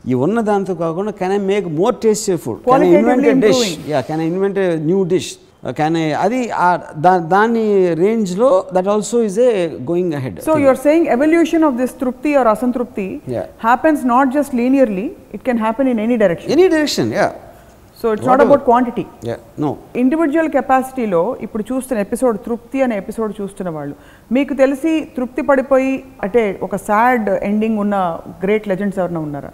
ఈ 0.04 0.14
ఉన్న 0.24 0.40
దాంతో 0.48 0.74
కాకుండా 0.82 1.12
can 1.20 1.32
I 1.32 1.42
make 1.52 1.66
more 1.80 1.96
taste 2.04 2.26
your 2.30 2.40
food 2.44 2.60
can 2.66 2.84
I 2.84 2.88
Qualitatively 2.88 3.00
invent 3.02 3.44
dish 3.46 3.62
improving. 3.62 3.88
Yeah 3.92 4.00
can 4.08 4.20
I 4.20 4.28
invent 4.32 4.58
new 4.88 5.00
dish 5.14 5.30
can 5.62 5.96
I 5.96 6.06
అది 6.18 6.38
ఆ- 6.60 6.74
దా- 7.04 7.22
దాని 7.30 7.64
రేంజ్లో 8.00 8.50
that 8.74 8.88
also 8.88 9.18
is 9.24 9.38
a 9.46 9.50
going 9.88 10.14
ahead 10.14 10.36
So 10.42 10.54
you're 10.56 10.80
saying 10.84 11.04
evolution 11.14 11.62
of 11.64 11.74
this 11.80 11.92
trupti 12.00 12.32
or 12.34 12.46
asantrupti 12.52 13.08
Yeah. 13.28 13.46
happens 13.60 14.00
not 14.06 14.26
just 14.32 14.52
linearly, 14.54 15.06
it 15.32 15.42
can 15.44 15.58
happen 15.58 15.86
in 15.88 15.98
any 15.98 16.16
direction. 16.16 16.50
Any 16.56 16.66
direction 16.68 17.12
yeah 17.18 17.28
So 17.98 18.06
it's 18.08 18.20
not 18.20 18.30
Whatever. 18.30 18.48
about 18.48 18.62
quantity. 18.64 19.04
Yeah 19.28 19.36
no 19.58 19.70
individual 19.96 20.50
కెపాసిటీలో 20.50 21.22
ఇప్పుడు 21.40 21.64
చూస్తున్న 21.70 22.00
episode 22.00 22.36
తృప్తి 22.44 22.78
అనే 22.82 22.96
episode 22.96 23.32
చూస్తున్న 23.40 23.70
వాళ్ళు 23.70 23.94
మీకు 24.30 24.54
తెలిసి 24.54 24.92
తృప్తి 25.16 25.42
పడిపోయి 25.48 25.92
అంటే 26.22 26.44
ఒక 26.62 26.76
సాడ్ 26.86 27.28
ఎండింగ్ 27.48 27.78
ఉన్న 27.78 27.96
గ్రేట్ 28.44 28.68
లెజెండ్స్ 28.72 28.98
ఎవరైనా 29.00 29.20
ఉన్నారా 29.20 29.50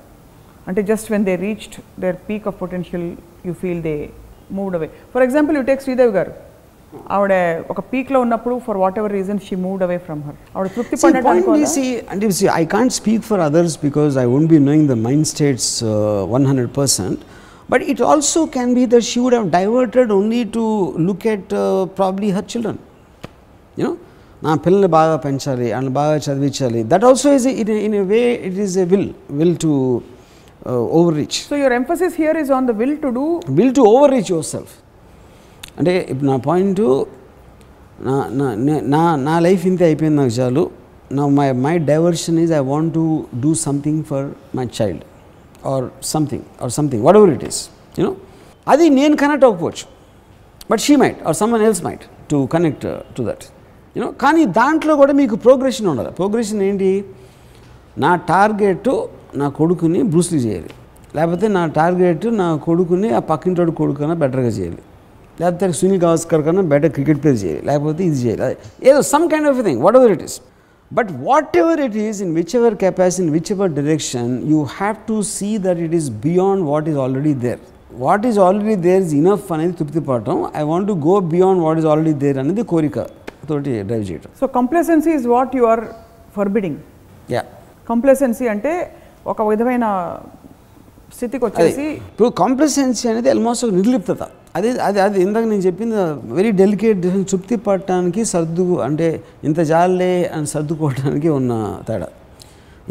అంటే 0.67 0.83
just 0.91 1.09
when 1.13 1.25
they 1.25 1.37
reached 1.47 1.77
their 2.01 2.19
peak 2.29 2.47
of 2.47 2.59
potential 2.61 3.09
you 3.47 3.55
feel 3.63 3.83
they 3.83 3.97
Moved 4.58 4.78
away 4.80 4.88
for 5.14 5.24
example 5.28 5.58
you 5.60 5.64
take 5.72 5.82
Sridevi 5.86 6.14
గారు 6.20 6.32
ఆవిడ 7.16 7.34
ఒక 7.72 7.82
పీక్లో 7.92 8.20
ఉన్నప్పుడు 8.26 8.56
for 8.68 8.78
whatever 9.02 9.14
reason 9.18 9.40
she 9.48 9.56
moved 9.66 9.84
away 9.88 9.98
from 10.08 10.22
her 10.28 10.38
ఆవిడ 10.56 10.70
తృప్తి 10.78 10.96
See, 10.96 11.06
పడినట్టు 11.06 11.28
point 11.28 11.36
అనుకోవాలా? 11.36 11.68
is, 11.68 11.74
see, 11.78 11.90
and 12.12 12.24
you 12.26 12.32
see, 12.40 12.48
I 12.62 12.66
can't 12.74 12.94
speak 13.02 13.22
for 13.30 13.38
others 13.48 13.74
because 13.88 14.16
I 14.24 14.28
won't 14.34 14.50
be 14.56 14.60
knowing 14.68 14.86
the 14.94 15.00
mind 15.08 15.26
states 15.34 15.68
uh, 15.84 16.40
100%. 16.40 17.20
But 17.70 17.82
it 17.84 18.00
also 18.02 18.48
can 18.48 18.70
be 18.74 18.86
that 18.94 19.04
she 19.04 19.20
would 19.24 19.34
have 19.34 19.50
diverted 19.52 20.10
only 20.12 20.44
to 20.56 20.64
look 21.08 21.24
at 21.28 21.54
uh, 21.54 21.64
probably 22.00 22.30
her 22.32 22.46
children. 22.54 22.78
You 23.78 23.86
know, 23.88 23.96
నా 24.42 24.52
పిల్లల్ని 24.66 24.90
బాగా 24.96 25.16
పెంచాలి 25.24 25.66
and 25.78 25.90
బాగా 25.98 26.14
చదివించాలి 26.26 26.82
that 26.92 27.06
also 27.08 27.30
is 27.38 27.48
in 27.62 27.72
in 27.88 27.96
a 28.02 28.04
way 28.12 28.20
it 28.48 28.60
is 28.66 28.76
a 28.84 28.86
will 28.92 29.10
will 29.40 29.58
to 29.64 29.72
overreach 31.17 31.39
So 31.45 31.57
your 31.57 31.73
emphasis 31.73 32.13
here 32.15 32.35
is 32.37 32.51
on 32.51 32.65
the 32.65 32.75
will 32.75 32.95
to 32.99 33.11
do. 33.13 33.25
Will 33.59 33.75
to 33.75 33.85
overreach 34.13 34.31
yourself 34.51 34.73
అంటే 35.79 35.93
ఇప్పుడు 36.11 36.29
నా 36.31 36.37
point 36.47 36.81
నా 38.03 38.15
నా 38.39 38.47
నే- 38.63 38.85
నా 38.89 39.03
నా 39.25 39.35
లైఫ్ 39.41 39.65
ఇంతే 39.67 39.85
అయిపోయింది 39.85 40.19
నాకు 40.21 40.35
చాలు 40.39 40.63
నా 41.13 41.25
my 41.35 41.49
my 41.65 41.75
diversion 41.89 42.39
is 42.41 42.53
I 42.53 42.63
want 42.69 42.93
to 42.95 43.05
do 43.43 43.51
something 43.65 44.03
for 44.05 44.27
my 44.55 44.67
child 44.79 45.05
or 45.67 45.85
something 46.13 46.47
or 46.63 46.73
something 46.73 47.03
whatever 47.21 47.33
it 47.33 47.45
is 47.45 47.61
you know 47.99 48.13
అది 48.67 48.87
నేను 48.93 49.17
కనెక్ట్ 49.17 49.45
అవ్వకపోవచ్చు 49.45 49.87
but 50.71 50.81
she 50.81 50.97
might 50.97 51.21
or 51.27 51.37
someone 51.41 51.63
else 51.63 51.83
might 51.85 52.05
to 52.29 52.39
connect 52.55 52.87
to 53.17 53.23
that 53.23 53.45
you know 53.97 54.09
కానీ 54.23 54.45
దాంట్లో 54.59 54.95
కూడా 54.97 55.13
మీకు 55.21 55.37
progression 55.45 55.89
ఉండాలి 55.89 56.13
progression 56.13 56.63
ఏంటి 56.63 56.91
నా 57.99 58.13
టార్గెట్ 58.29 58.89
నా 59.41 59.47
కొడుకుని 59.59 60.01
బ్రూస్లీ 60.13 60.39
చేయాలి. 60.47 60.71
లేకపోతే 61.17 61.47
నా 61.57 61.63
టార్గెట్ 61.79 62.27
నా 62.41 62.47
కొడుకుని 62.67 63.09
ఆ 63.19 63.21
పక్కింటోడు 63.31 63.73
కొడుకు 63.81 63.99
కన్నా 64.01 64.17
బెటర్గా 64.23 64.51
చేయాలి. 64.59 64.83
లేకపోతే 65.41 65.73
సునీల్ 65.81 66.01
గవాస్కర్ 66.05 66.43
కన్నా 66.47 66.63
బెటర్ 66.73 66.93
క్రికెట్ 66.97 67.21
ప్లేయర్ 67.23 67.41
చేయాలి. 67.45 67.63
లేకపోతే 67.69 68.01
ఇది 68.09 68.19
చేయాలి. 68.25 68.57
ఏదో 68.89 69.01
some 69.13 69.25
kind 69.33 69.49
of 69.53 69.61
thing 69.69 69.81
whatever 70.01 70.13
it 70.17 70.25
is 70.27 70.37
but 70.99 71.11
whatever 71.63 71.81
it 71.87 71.97
is 72.07 72.19
in 72.25 72.33
whichever 72.59 72.75
capacity 72.85 73.23
in 73.25 73.31
whichever 73.55 73.71
direction 73.79 74.33
you 74.53 74.59
have 74.79 74.97
to 75.11 75.17
see 75.37 75.51
that 75.67 75.81
it 75.87 75.95
is 76.01 76.09
beyond 76.27 76.65
what 76.73 76.89
is 76.93 76.99
already 77.05 77.35
there 77.45 77.61
what 78.05 78.25
is 78.31 78.39
already 78.47 78.77
there 78.87 79.03
is 79.07 79.15
enough 79.21 79.49
అనేది 79.57 79.75
తృప్తి 79.81 80.01
పడటం. 80.11 80.37
I 80.61 80.65
want 80.73 80.89
to 80.93 80.97
go 81.09 81.15
beyond 81.35 81.63
what 81.67 81.79
is 81.83 81.89
already 81.93 82.15
there 82.25 82.39
అనేది 82.43 82.65
కోరిక 82.75 82.99
తోటి 83.51 83.73
drive 83.89 84.05
చేయటం. 84.11 84.31
So 84.41 84.47
complacency 84.59 85.13
is 85.19 85.27
what 85.35 85.55
you 85.59 85.65
are 85.73 85.83
forbidding 86.37 86.79
yeah 87.37 87.43
complacency 87.91 88.47
అంటే 88.55 88.73
ఒక 89.33 89.43
విధమైన 89.51 89.87
స్థితికి 91.17 91.45
వచ్చేసి 91.49 91.85
ఇప్పుడు 92.11 92.29
కాంప్లసెన్సీ 92.43 93.05
అనేది 93.11 93.29
ఆల్మోస్ట్ 93.33 93.63
ఒక 93.67 93.73
నిర్లిప్తత. 93.79 94.23
అదే 94.59 94.71
అది 94.89 94.99
అది 95.05 95.19
ఇందాక 95.27 95.45
నేను 95.53 95.63
చెప్పింది 95.69 95.97
వెరీ 96.39 96.51
డెలికేట్ 96.63 96.99
డిఫరెన్స్ 97.05 97.29
తృప్తి 97.33 97.57
పడటానికి 97.67 98.23
సర్దు 98.33 98.67
అంటే 98.87 99.09
ఇంత 99.49 99.61
జాలే 99.73 100.13
అని 100.37 100.49
సర్దుకోవడానికి 100.55 101.29
ఉన్న 101.39 101.53
తేడా. 101.89 102.09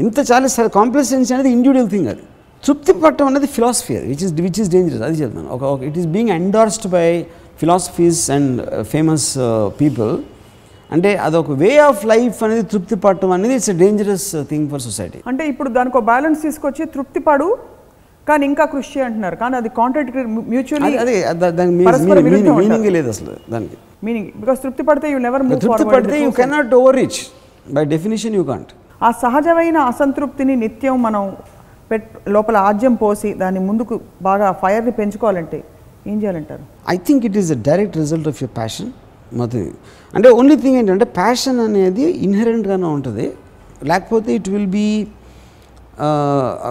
ఇంత 0.04 0.20
చాలే 0.30 0.50
సరే 0.58 0.70
కాంప్లసెన్సీ 0.80 1.32
అనేది 1.36 1.52
ఇండివిజువల్ 1.58 1.90
థింగ్ 1.94 2.10
అది. 2.14 2.24
తృప్తి 2.64 2.92
పట్టడం 3.04 3.28
అనేది 3.32 3.48
ఫిలాసఫీ 3.56 3.94
అది 4.00 4.08
which 4.12 4.24
is 4.26 4.34
which 4.46 4.60
is 4.64 4.70
dangerous 4.76 5.04
అది 5.08 5.18
చెప్తాను 5.22 5.50
ఒక 5.56 5.64
it 5.90 5.98
is 6.02 6.08
being 6.16 6.32
endorsed 6.40 6.88
by 6.98 7.08
philosophies 7.62 8.22
and 8.36 8.54
famous 8.94 9.28
people 9.82 10.12
అంటే 10.90 11.12
అదొక 11.18 11.52
వే 11.62 11.72
ఆఫ్ 11.88 12.02
లైఫ్ 12.06 12.40
అనేది 12.44 12.64
తృప్తి 12.64 12.96
పట్టడం 13.06 13.32
అనేది 13.32 13.54
it's 13.56 13.72
dangerous 13.82 14.28
thing 14.50 14.66
for 14.70 14.82
society 14.82 15.20
అంటే 15.28 15.44
ఇప్పుడు 15.48 15.70
దానికి 15.70 15.98
ఒక 15.98 16.06
బ్యాలెన్స్ 16.06 16.42
తీసుకొచ్చి 16.42 16.86
తృప్తి 16.96 17.20
పడు 17.20 17.48
కానీ 18.28 18.44
ఇంకా 18.46 18.66
కృషి 18.66 19.00
అంటున్నారు. 19.02 19.36
కానీ 19.36 19.56
అది 19.56 19.70
కాంట్రాక్ట్ 19.80 20.12
మ్యూచువల్లీ 20.52 20.92
అదే 20.98 21.16
మీనింగ్ 22.60 22.90
లేదు 22.98 23.10
అసలు 23.10 23.34
దానికి. 23.50 23.76
మీనింగ్ 24.04 24.30
బికాస్ 24.36 24.60
తృప్తి 24.62 24.84
పడితే 24.84 25.08
యూ 25.14 25.18
నెవర్ 25.20 25.44
తృప్తి 25.66 25.86
పడితే 25.86 26.18
you 26.24 26.30
cannot 26.40 26.74
overreach 26.96 27.20
by 27.70 27.84
definition 27.86 28.36
you 28.36 28.44
can't 28.44 28.72
ఆ 29.02 29.12
సహజమైన 29.24 29.78
అసంతృప్తిని 29.92 30.56
నిత్యం 30.56 30.98
మనం 31.02 31.24
పెట్ 31.92 32.08
లోపల 32.28 32.58
ఆజ్యం 32.70 32.94
పోసి 32.96 33.30
దాన్ని 33.34 33.62
ముందుకు 33.70 33.96
బాగా 34.22 34.48
ఫైర్ని 34.62 34.92
పెంచుకోవాలంటే 34.92 35.60
ఏం 36.08 36.16
చేయాలంటారు? 36.22 36.64
I 36.90 36.98
think 37.08 37.26
it 37.26 37.38
is 37.38 37.50
the 37.54 37.58
direct 37.68 37.98
result 37.98 38.28
of 38.28 38.40
your 38.44 38.54
passion 38.56 38.90
మొత్తం 39.34 39.72
అంటే 40.16 40.30
ఓన్లీ 40.30 40.56
థింగ్ 40.56 40.78
ఏంటంటే 40.78 41.06
ప్యాషన్ 41.20 41.60
అనేది 41.60 42.06
ఇన్హెరెంట్గానే 42.26 42.88
ఉంటుంది. 42.98 43.26
లేకపోతే 43.86 44.30
ఇట్ 44.36 44.50
విల్ 44.50 44.72
బీ 44.80 44.88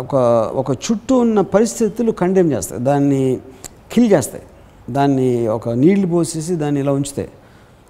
ఒక 0.02 0.14
ఒక 0.60 0.70
చుట్టూ 0.84 1.14
ఉన్న 1.24 1.40
పరిస్థితులు 1.40 2.10
కండెమ్ 2.12 2.52
చేస్తాయి. 2.52 2.80
దాన్ని 2.82 3.22
కిల్ 3.92 4.08
చేస్తాయి. 4.12 4.44
దాన్ని 4.90 5.30
ఒక 5.48 5.68
నీళ్ళు 5.82 6.06
పోసేసి 6.06 6.54
దాన్ని 6.56 6.80
ఇలా 6.80 6.92
ఉంచుతాయి. 6.92 7.30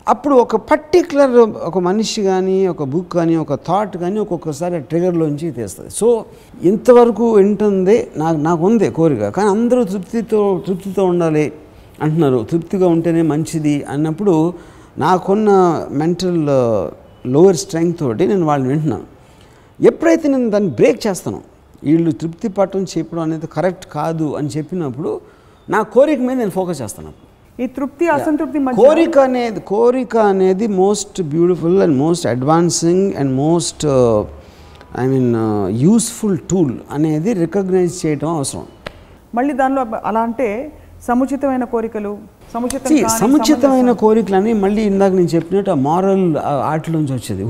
అప్పుడు 0.09 0.35
ఒక 0.35 0.57
పర్టికులర్ 0.57 1.35
ఒక 1.69 1.79
మనిషి 1.79 2.21
కానీ 2.23 2.57
ఒక 2.67 2.83
బుక్ 2.83 3.13
కానీ 3.13 3.35
ఒక 3.37 3.55
థాట్ 3.55 3.95
కానీ 3.97 4.19
ఒక్కొక్కసారి 4.19 4.81
ట్రిగర్లోంచి 4.81 5.49
తీస్తుంది 5.51 5.91
సో 5.91 6.09
ఇంతవరకు 6.71 7.27
వింటుంది 7.35 7.97
నాకు 8.17 8.39
నాకు 8.39 8.63
ఉంది 8.67 8.91
కోరిక. 8.91 9.29
కానీ 9.29 9.49
అందరూ 9.49 9.85
తృప్తితో 9.85 10.41
తృప్తితో 10.67 11.05
ఉండాలి. 11.05 11.53
అంటున్నారు 12.03 12.39
తృప్తిగా 12.51 12.87
ఉంటేనే 12.95 13.23
మంచిది 13.33 13.75
అన్నప్పుడు 13.95 14.35
నాకున్న 15.05 15.51
మెంటల్ 16.01 16.41
లోవర్ 17.35 17.59
స్ట్రెంగ్త్ 17.63 17.99
తోటి 18.03 18.25
నేను 18.33 18.47
వాళ్ళని 18.51 18.69
వింటున్నాను. 18.73 19.07
ఎప్పుడైతే 19.79 20.27
నేను 20.35 20.49
దాన్ని 20.55 20.73
బ్రేక్ 20.79 21.01
చేస్తాను 21.07 21.41
వీళ్ళు 21.89 22.11
తృప్తి 22.23 22.49
పట్టడం 22.57 22.83
చెప్పడం 22.95 23.23
అనేది 23.27 23.47
కరెక్ట్ 23.57 23.87
కాదు 23.99 24.27
అని 24.39 24.51
చెప్పినప్పుడు 24.57 25.13
నా 25.69 25.81
కోరిక 25.95 26.21
మీద 26.27 26.37
నేను 26.43 26.55
ఫోకస్ 26.59 26.81
చేస్తాను. 26.83 27.13
ఈ 27.63 27.67
తృప్తి 27.77 28.05
అసంతృప్తి 28.17 28.59
కోరిక 28.83 29.17
అనేది 29.29 29.61
కోరిక 29.73 30.15
అనేది 30.33 30.67
most 30.83 31.19
beautiful 31.33 31.79
and 31.87 31.97
most 32.05 32.27
advancing 32.35 33.07
and 33.21 33.33
most 33.45 33.85
I 35.03 35.05
mean 35.15 35.33
useful 35.85 36.39
tool 36.51 36.73
అనేది 36.97 37.33
రికగ్నైజ్ 37.45 37.95
చేయడం 38.03 38.31
అవసరం. 38.39 38.65
మళ్ళీ 39.39 39.53
దానిలో 39.61 39.83
అలా 40.11 40.23
అంటే 40.29 40.49
సముచితమైన 41.07 41.65
కోరికలు 41.73 42.11
సముచితమైన 43.23 43.91
కోరికలని 44.03 44.53
మళ్ళీ 44.65 44.83
ఇందాక 44.91 45.13
నేను 45.19 45.31
చెప్పినట్టు 45.35 45.71
ఆ 45.75 45.77
మారల్ 45.87 46.25
ఆటల 46.73 46.93
నుంచి 46.99 47.13
వచ్చేది. 47.17 47.43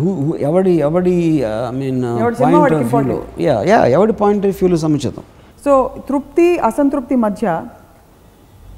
ఎవడి 0.48 0.72
ఎవడి 0.88 1.14
ఐ 1.48 1.72
మీన్ 1.80 2.00
పాయింట్ 2.42 2.74
ఆఫ్ 2.78 2.94
వ్యూలో 2.94 3.18
యా 3.46 3.56
యా 3.70 3.80
ఎవడి 3.96 4.14
పాయింట్ 4.22 4.44
ఆఫ్ 4.50 4.60
వ్యూలో 4.62 4.78
సముచితం? 4.84 5.24
సో 5.64 5.72
తృప్తి 6.10 6.48
అసంతృప్తి 6.68 7.16
మధ్య 7.26 7.46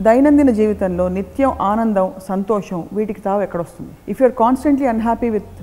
దైనందిన 0.09 0.51
జీవితంలో 0.61 1.05
నిత్యం 1.19 1.53
ఆనందం 1.73 2.09
సంతోషం 2.31 2.81
వీటికి 2.97 3.21
తావు 3.27 3.43
ఎక్కడొస్తుంది? 3.47 3.93
If 4.13 4.19
you're 4.23 4.37
constantly 4.45 4.89
unhappy 4.95 5.31
with 5.37 5.55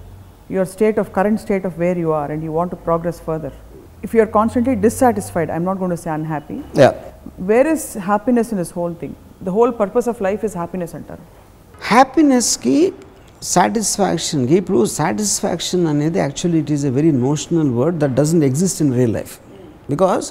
your 0.55 0.69
state 0.75 0.99
of 1.03 1.11
current 1.17 1.41
state 1.45 1.65
of 1.71 1.75
where 1.83 1.99
you 2.03 2.11
are 2.21 2.31
and 2.35 2.45
you 2.47 2.53
want 2.59 2.73
to 2.75 2.79
progress 2.87 3.21
further 3.27 3.57
if 4.03 4.13
you're 4.15 4.31
constantly 4.33 4.75
dissatisfied 4.85 5.49
I'm 5.51 5.67
not 5.69 5.79
gonna 5.91 6.01
say 6.01 6.11
unhappy 6.13 6.57
yeah 6.81 6.89
where 7.49 7.69
is 7.73 7.87
happiness 8.05 8.51
in 8.53 8.61
this 8.61 8.73
whole 8.77 8.95
thing 9.01 9.15
the 9.43 9.55
whole 9.55 9.73
purpose 9.79 10.09
of 10.11 10.21
life 10.23 10.43
is 10.47 10.57
happiness 10.57 10.93
అంటారు 10.99 11.23
హ్యాపీనెస్కి 11.81 12.77
సాటిస్ఫాక్షన్కి 13.51 14.55
ఇప్పుడు 14.61 14.79
satisfaction 14.95 15.83
అనేది 15.91 16.19
actually 16.21 16.59
it 16.63 16.71
is 16.75 16.85
a 16.85 16.93
very 16.97 17.11
notional 17.23 17.71
word 17.77 17.97
that 18.01 18.15
doesn't 18.19 18.45
exist 18.47 18.79
in 18.83 18.93
real 18.97 19.15
life 19.15 19.33
because 19.89 20.25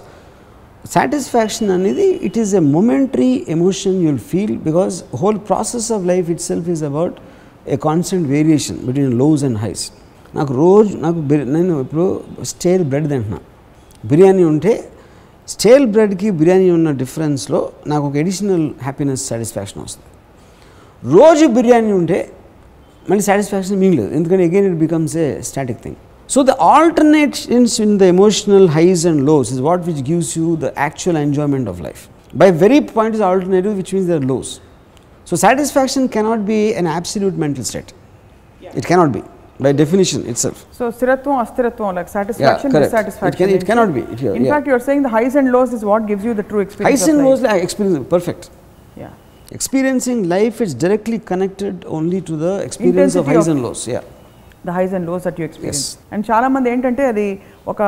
satisfaction 0.90 1.70
అనేది 1.72 2.06
it 2.28 2.38
is 2.38 2.52
a 2.54 2.64
momentary 2.70 3.32
emotion 3.54 3.96
you'll 4.04 4.22
feel 4.30 4.54
because 4.62 4.94
whole 5.20 5.40
process 5.48 5.88
of 5.92 6.04
life 6.06 6.28
itself 6.46 6.68
is 6.74 6.84
about 6.84 7.16
a 7.66 7.78
constant 7.82 8.26
variation 8.28 8.78
between 8.86 9.14
lows 9.18 9.44
and 9.44 9.58
highs 9.58 9.84
నాకు 10.34 10.52
రోజు 10.60 10.92
నాకు 10.98 11.20
బిర్- 11.28 11.48
నేను 11.52 11.74
ఇప్పుడు 11.80 12.06
stale 12.50 12.84
bread 12.84 13.08
తింటున్నా 13.10 13.40
బిర్యానీ 14.04 14.44
ఉంటే 14.44 14.72
stale 15.48 15.86
బ్రెడ్కి 15.86 16.30
biryani 16.30 16.70
ఉన్న 16.70 16.90
డిఫరెన్స్లో 16.90 17.60
నాకు 17.86 18.04
ఒక 18.06 18.16
ఎడిషనల్ 18.16 18.70
హ్యాపీనెస్ 18.82 19.22
సాటిస్ఫాక్షన్ 19.28 19.82
వస్తుంది. 19.84 20.06
రోజు 21.02 21.46
బిర్యానీ 21.46 21.92
ఉంటే 21.92 22.18
మళ్ళీ 23.10 23.22
సాటిస్ఫాక్షన్ 23.22 23.78
మిగలేదు. 23.78 24.14
ఎందుకంటే 24.14 24.44
again 24.48 24.66
it 24.70 24.78
becomes 24.84 25.16
a 25.16 25.40
static 25.50 25.80
thing 25.84 25.98
so 26.30 26.42
the 26.42 26.50
alternations 26.50 27.80
in 27.84 27.98
the 27.98 28.02
emotional 28.14 28.68
highs 28.68 29.06
and 29.10 29.22
lows 29.30 29.48
is 29.54 29.60
what 29.68 29.82
which 29.88 30.02
gives 30.10 30.38
you 30.38 30.56
the 30.64 30.68
actual 30.78 31.18
enjoyment 31.26 31.68
of 31.68 31.80
life 31.86 32.02
by 32.42 32.50
very 32.64 32.80
point 32.96 33.16
is 33.16 33.24
alternative 33.30 33.74
which 33.80 33.92
means 33.94 34.08
there 34.12 34.24
lows 34.32 34.52
so 35.26 35.36
satisfaction 35.36 36.08
cannot 36.08 36.44
be 36.52 36.60
an 36.80 36.86
absolute 36.86 37.36
mental 37.44 37.64
state 37.64 37.90
it 38.78 38.86
cannot 38.86 39.12
be 39.18 39.22
by 39.60 39.72
definition 39.80 40.22
itself 40.38 40.60
so 40.78 40.84
స్థిరత్వం 40.90 41.36
అస్థిరత్వం 41.38 41.88
like 41.98 42.10
satisfaction 42.14 42.72
correct. 42.72 42.86
dissatisfaction 42.86 43.34
It 43.34 43.40
can- 43.42 43.54
it 43.58 43.64
cannot 43.70 43.90
be. 43.96 44.02
It- 44.06 44.22
in 44.30 44.44
yeah. 44.44 44.52
fact 44.54 44.66
you 44.68 44.76
are 44.78 44.84
saying 44.88 45.02
the 45.02 45.12
highs 45.16 45.34
and 45.34 45.48
lows 45.56 45.72
is 45.78 45.82
what 45.90 46.02
gives 46.10 46.24
you 46.28 46.34
the 46.34 46.46
true 46.50 46.62
experience 46.66 46.90
highs 46.92 47.04
of 47.04 47.12
and 47.12 47.22
life. 47.22 47.28
Lows 47.30 47.62
experience 47.66 48.06
perfect 48.14 48.46
yeah 48.96 49.12
life 50.34 50.56
it's 50.62 50.76
directly 50.84 51.18
connected 51.30 51.78
only 51.98 52.20
to 52.28 52.36
the 52.44 52.48
experience 52.68 53.16
of 53.16 53.26
Intensity 53.26 53.36
highs 53.36 53.48
of- 53.48 53.54
and 53.54 53.64
lows 53.66 53.84
yeah 53.94 54.02
the 54.64 54.72
highs 54.72 54.92
and 54.96 55.04
lows 55.08 55.22
that 55.26 55.36
you 55.40 55.46
experience 55.50 55.84
and 56.14 56.22
చాలా 56.30 56.48
మంది 56.54 56.68
ఏంటంటే 56.72 57.04
అది 57.12 57.26
ఒక 57.68 57.82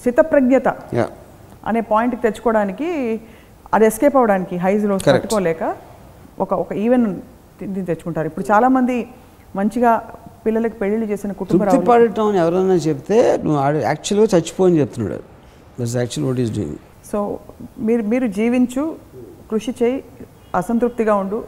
స్థితప్రజ్ఞత 0.00 0.68
yeah 0.98 1.06
అనే 1.66 1.80
పాయింట్కి 1.90 2.22
తెచ్చుకోవడానికి 2.22 2.88
అది 3.74 3.84
escape 3.90 4.16
అవ్వడానికి 4.16 4.54
హైజ్ 4.56 4.84
లోస్. 4.90 5.04
తట్టుకోలేక 5.08 5.62
ఒక 6.38 6.52
ఒక 6.62 6.70
ఈవెన్ 6.84 7.04
తెచ్చుకుంటారు 7.88 8.26
ఇప్పుడు 8.26 8.46
చాలా 8.52 8.68
మంది 8.76 8.96
మంచిగా 9.56 9.92
పిల్లలకి 10.44 10.76
పెళ్ళిళ్ళు 10.80 11.06
చేసిన 11.12 11.32
కుటుంబ 11.40 11.60
తృప్తి 11.64 11.86
పడటం 11.88 12.26
అని 12.30 12.38
ఎవరైనా 12.42 12.76
చెప్తే 12.86 13.18
నువ్వు 13.44 13.58
యాక్చువల్గా 13.88 14.26
చచ్చిపో 14.34 14.64
అని 14.68 14.78
చెప్తున్నాడు 14.82 15.18
that's 15.78 15.96
actual 16.02 16.26
what 16.28 16.40
is 16.44 16.52
doing 16.58 16.78
so 17.10 17.18
మీరు 17.88 18.02
మీరు 18.12 18.26
జీవించు 18.38 18.82
కృషి 19.50 19.72
చేయి 19.80 19.96
అసంతృప్తిగా 20.60 21.14
ఉండు 21.22 21.38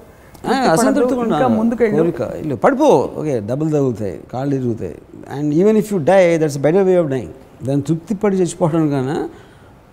అసంతృప్తిగా 0.73 1.49
ముందుకెళ్ళు 1.59 2.57
పడిపో. 2.65 2.89
ఓకే 3.21 3.35
డబ్బులు 3.51 3.71
తగులుతాయి 3.77 4.17
కాళ్ళు 4.33 4.55
ఇరుగుతాయి 4.59 4.97
and 5.37 5.51
even 5.61 5.79
if 5.83 5.91
you 5.93 5.99
die 6.11 6.21
that's 6.43 6.59
better 6.65 6.85
way 6.89 6.95
of 7.03 7.11
dying 7.13 7.35
దాన్ని 7.67 7.85
తృప్తి 7.89 8.15
పడి 8.23 8.37
చచ్చిపోవడం 8.41 8.87
కన్నా 8.93 9.17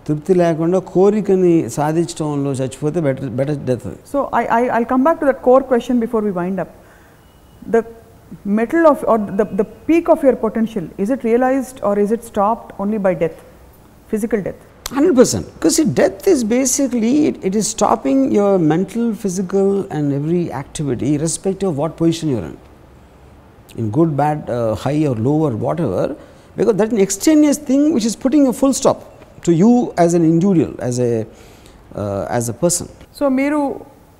తృప్తి 0.06 0.32
లేకుండా 0.40 0.78
కోరికని 0.92 1.54
సాధించడంలో 1.76 2.52
చచ్చిపోతే 2.60 2.98
బెటర్ 3.06 3.30
బెటర్ 3.40 3.58
డెత్ 3.68 3.86
అది 3.86 3.98
So 4.12 4.18
I, 4.32 4.44
I, 4.50 4.62
I'll 4.74 4.88
come 4.92 5.04
back 5.04 5.18
to 5.22 5.26
that 5.26 5.40
core 5.40 5.62
question 5.64 5.96
before 6.00 6.22
we 6.22 6.32
wind 6.32 6.58
up. 6.58 6.70
The 8.35 8.51
metal 8.51 8.87
of 8.87 9.03
or 9.03 9.17
the, 9.39 9.45
the 9.45 9.65
peak 9.87 10.09
of 10.09 10.23
your 10.23 10.35
potential, 10.35 10.87
is 10.97 11.09
it 11.09 11.23
realized 11.23 11.79
or 11.83 11.97
is 11.99 12.11
it 12.11 12.23
stopped 12.23 12.73
only 12.79 12.97
by 12.99 13.13
death, 13.15 13.37
physical 14.09 14.41
death? 14.41 14.61
Hundred 14.95 15.15
percent 15.19 15.47
because 15.53 15.77
ఈ 15.81 15.85
death 15.99 16.25
is 16.31 16.41
basically 16.49 17.13
it 17.47 17.55
is 17.59 17.69
stopping 17.75 18.23
your 18.37 18.59
mental 18.73 19.07
physical 19.23 19.71
and 19.97 20.09
every 20.17 20.41
activity 20.57 21.09
respect 21.23 21.63
of 21.69 21.73
what 21.81 21.95
position 22.01 22.31
you're 22.33 22.45
in 22.49 22.59
in 23.81 23.89
good 23.97 24.13
bad 24.21 24.43
high 24.83 24.95
or 25.11 25.21
lower 25.27 25.55
whatever 25.87 26.11
because 26.59 26.77
that 26.81 26.93
an 26.95 27.01
extraneous 27.07 27.57
thing 27.69 27.83
which 27.95 28.07
is 28.11 28.15
putting 28.25 28.43
a 28.51 28.55
full 28.59 28.75
stop 28.81 28.99
to 29.45 29.53
you 29.53 29.93
as 29.97 30.13
an 30.13 30.23
individual, 30.25 30.73
as 30.81 30.99
a 30.99 31.11
uh, 31.95 32.37
as 32.37 32.49
a 32.49 32.55
person. 32.63 32.87
So 33.17 33.25
మీరు 33.39 33.59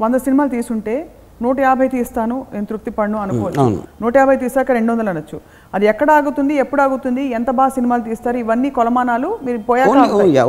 వంద 0.03 0.15
సినిమాలు 0.25 0.51
తీసుంటే 0.55 0.95
నూట 1.44 1.56
యాభై 1.66 1.86
తీస్తాను 1.94 2.36
నేను 2.52 2.66
తృప్తి 2.70 2.90
పడును 2.96 3.18
అనుకోవచ్చు 3.24 3.66
నూట 4.02 4.14
యాభై 4.20 4.34
తీసాక 4.42 4.70
రెండు 4.76 4.90
వందలు 4.92 5.10
అనొచ్చు. 5.12 5.36
అది 5.74 5.84
ఎక్కడ 5.92 6.08
ఆగుతుంది 6.18 6.54
ఎప్పుడు 6.64 6.82
ఆగుతుంది 6.86 7.22
ఎంత 7.38 7.50
బాగా 7.58 7.72
సినిమాలు 7.76 8.02
తీస్తారు 8.08 8.38
ఇవన్నీ 8.44 8.70
కొలమానాలు 8.78 9.30
మీరు 9.46 9.60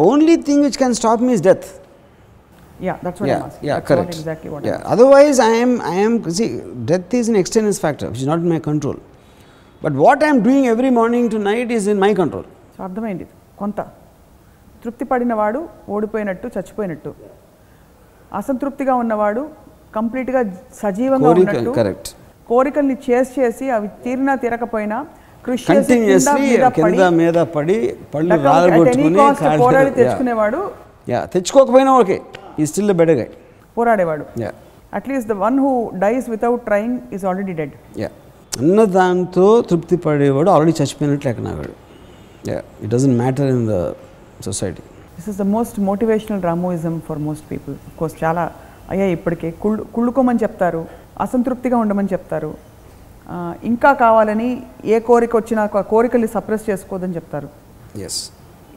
only 0.09 0.35
thing 0.49 0.63
which 0.67 0.79
can 0.83 0.95
stop 1.01 1.23
me's 1.29 1.43
death 1.49 1.67
otherwise 4.93 5.39
I'm 5.49 5.75
I'm 5.95 6.17
death 6.91 7.15
is 7.19 7.29
in 7.33 7.39
external 7.43 7.79
factor 7.85 8.09
which 8.15 8.27
not 8.31 8.45
my 8.53 8.59
control 8.69 8.99
but 9.81 9.97
what 10.05 10.23
I'm 10.27 10.41
doing 10.47 10.67
every 10.73 10.91
morning 10.99 11.29
to 11.35 11.41
night 11.49 11.71
is 11.77 11.87
in 11.93 12.01
my 12.05 12.11
control 12.21 12.47
అర్థమైంది. 12.85 13.25
కొంత. 13.59 13.79
తృప్తి 14.83 15.05
పడినవాడు 15.11 15.59
ఓడిపోయినట్టు 15.95 16.47
చచ్చిపోయినట్టు. 16.55 17.11
అసంతృప్తిగా 18.39 18.93
ఉన్నవాడు 19.03 19.43
కంప్లీట్గా 19.93 20.41
సజీవంగా 20.81 21.29
ఉన్నట్టు 21.35 21.71
correct 21.79 22.09
కోరికల్ని 22.49 22.95
చేసి 23.05 23.33
చేసి 23.39 23.65
అవి 23.75 23.87
తీరినా 24.05 24.33
తీరకపోయినా 24.43 24.97
కింద 26.75 27.03
మీద 27.19 27.37
పడి, 27.53 27.75
పళ్ళు 28.13 28.35
పోరాడి 29.61 29.91
తెచ్చుకునేవాడు 29.97 30.59
యా 31.07 31.19
తెచ్చుకోకపోయినా 31.33 31.91
ఓకే. 32.01 32.17
ఈ 32.59 32.65
still 32.69 32.93
better 32.99 33.17
guy 33.19 33.27
పోరాడేవాడు. 33.77 34.25
Yeah 34.41 34.51
at least 34.93 35.29
the 35.31 35.37
one 35.43 35.57
who 35.63 35.71
dies 36.03 36.27
without 36.29 36.63
trying 36.67 36.97
is 37.15 37.23
already 37.29 37.53
dead 37.59 37.73
yeah 38.01 38.09
అన్న 38.53 38.83
దాంతో 38.97 39.47
తృప్తి 39.69 39.97
పడేవాడు 40.05 40.49
ఆల్రెడీ 40.55 40.73
చచ్చిపోయినట్లు 40.79 41.29
ఎక్కనావాడు 41.31 41.73
yeah 42.49 42.57
it 42.83 42.91
doesn't 42.93 43.17
matter 43.21 43.49
in 43.53 43.65
the 43.67 43.77
society 44.47 44.83
this 45.17 45.29
is 45.33 45.37
the 45.37 45.47
most 45.55 45.77
motivational 45.89 46.43
Ramoism 46.49 46.95
for 47.07 47.21
most 47.27 47.45
people 47.51 47.75
course 47.99 48.17
చాలా 48.23 48.43
అయ్యా 48.91 49.05
ఇప్పటికే 49.15 49.49
కుళ్ళు 49.63 49.83
కుళ్ళుకోమని 49.95 50.39
చెప్తారు 50.43 50.81
అసంతృప్తిగా 51.23 51.77
ఉండమని 51.83 52.09
చెప్తారు. 52.13 52.51
ఇంకా 53.71 53.89
కావాలని 54.03 54.49
ఏ 54.93 54.99
కోరిక 55.09 55.33
వచ్చినా 55.39 55.63
ఆ 55.79 55.81
కోరికల్ని 55.93 56.29
సప్రెస్ 56.35 56.65
చేసుకోవద్దని 56.69 57.15
చెప్తారు. 57.17 57.49
ఎస్ 58.07 58.21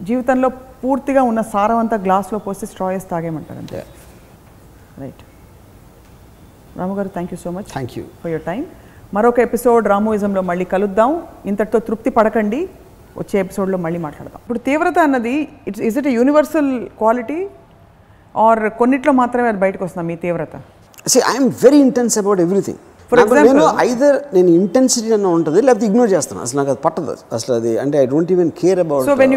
జీవితంలో 0.08 0.48
పూర్తిగా 0.82 1.22
ఉన్న 1.30 1.40
సారం 1.52 1.78
అంతా 1.82 1.96
గ్లాస్లో 2.06 2.38
పోసి 2.46 2.66
స్ట్రాయస్ 2.72 3.06
అంతే 3.12 3.80
right 5.02 5.22
Ramu 6.78 6.94
garu 6.98 7.10
thank 7.16 7.32
you 7.34 7.38
so 7.44 7.50
much 7.56 7.68
thank 7.74 7.92
you 7.98 8.04
for 8.22 8.30
your 8.32 8.46
time 8.50 8.62
మరొక 9.14 9.38
ఎపిసోడ్ 9.48 9.84
రామోయిజంలో 9.92 10.40
మళ్ళీ 10.50 10.64
కలుద్దాం. 10.74 11.10
ఇంతటితో 11.50 11.78
తృప్తి 11.88 12.10
పడకండి. 12.16 12.60
వచ్చే 13.20 13.36
ఎపిసోడ్లో 13.44 13.78
మళ్ళీ 13.84 13.98
మాట్లాడదాం. 14.06 14.40
ఇప్పుడు 14.44 14.60
తీవ్రత 14.68 14.98
అన్నది 15.06 15.34
it's 15.68 15.82
is 15.88 15.98
it 16.00 16.08
universal 16.18 16.70
quality 17.00 17.38
or 18.46 18.62
కొన్నిట్లో 18.80 19.12
మాత్రమే 19.22 19.48
అది 19.52 19.60
బయటకు 19.64 19.82
వస్తుందా 19.86 20.04
మీ 20.10 20.16
తీవ్రత. 20.24 20.54
See 21.12 21.18
I'm 21.32 21.48
very 21.62 21.80
intense 21.86 22.16
about 22.22 22.42
everything 22.46 22.82
నేను 23.46 23.64
ఐదర్ 23.88 24.16
నేను 24.36 24.50
ఇంటెన్సిటీ 24.60 25.08
అన్న 25.16 25.26
ఉంటుంది 25.36 25.60
లేకపోతే 25.66 25.86
ఇగ్నోర్ 25.88 26.10
చేస్తాను. 26.12 26.40
అసలు 26.44 26.56
నాకు 26.60 26.70
అది 26.72 26.80
పట్టదు. 26.86 27.12
అసలు 27.36 27.52
అది 27.58 27.72
అంటే 27.82 27.96
I 28.02 28.06
don't 28.12 28.30
even 28.34 28.50
care 28.60 28.80
about 28.84 29.04
so 29.08 29.14
when 29.20 29.30
you 29.30 29.32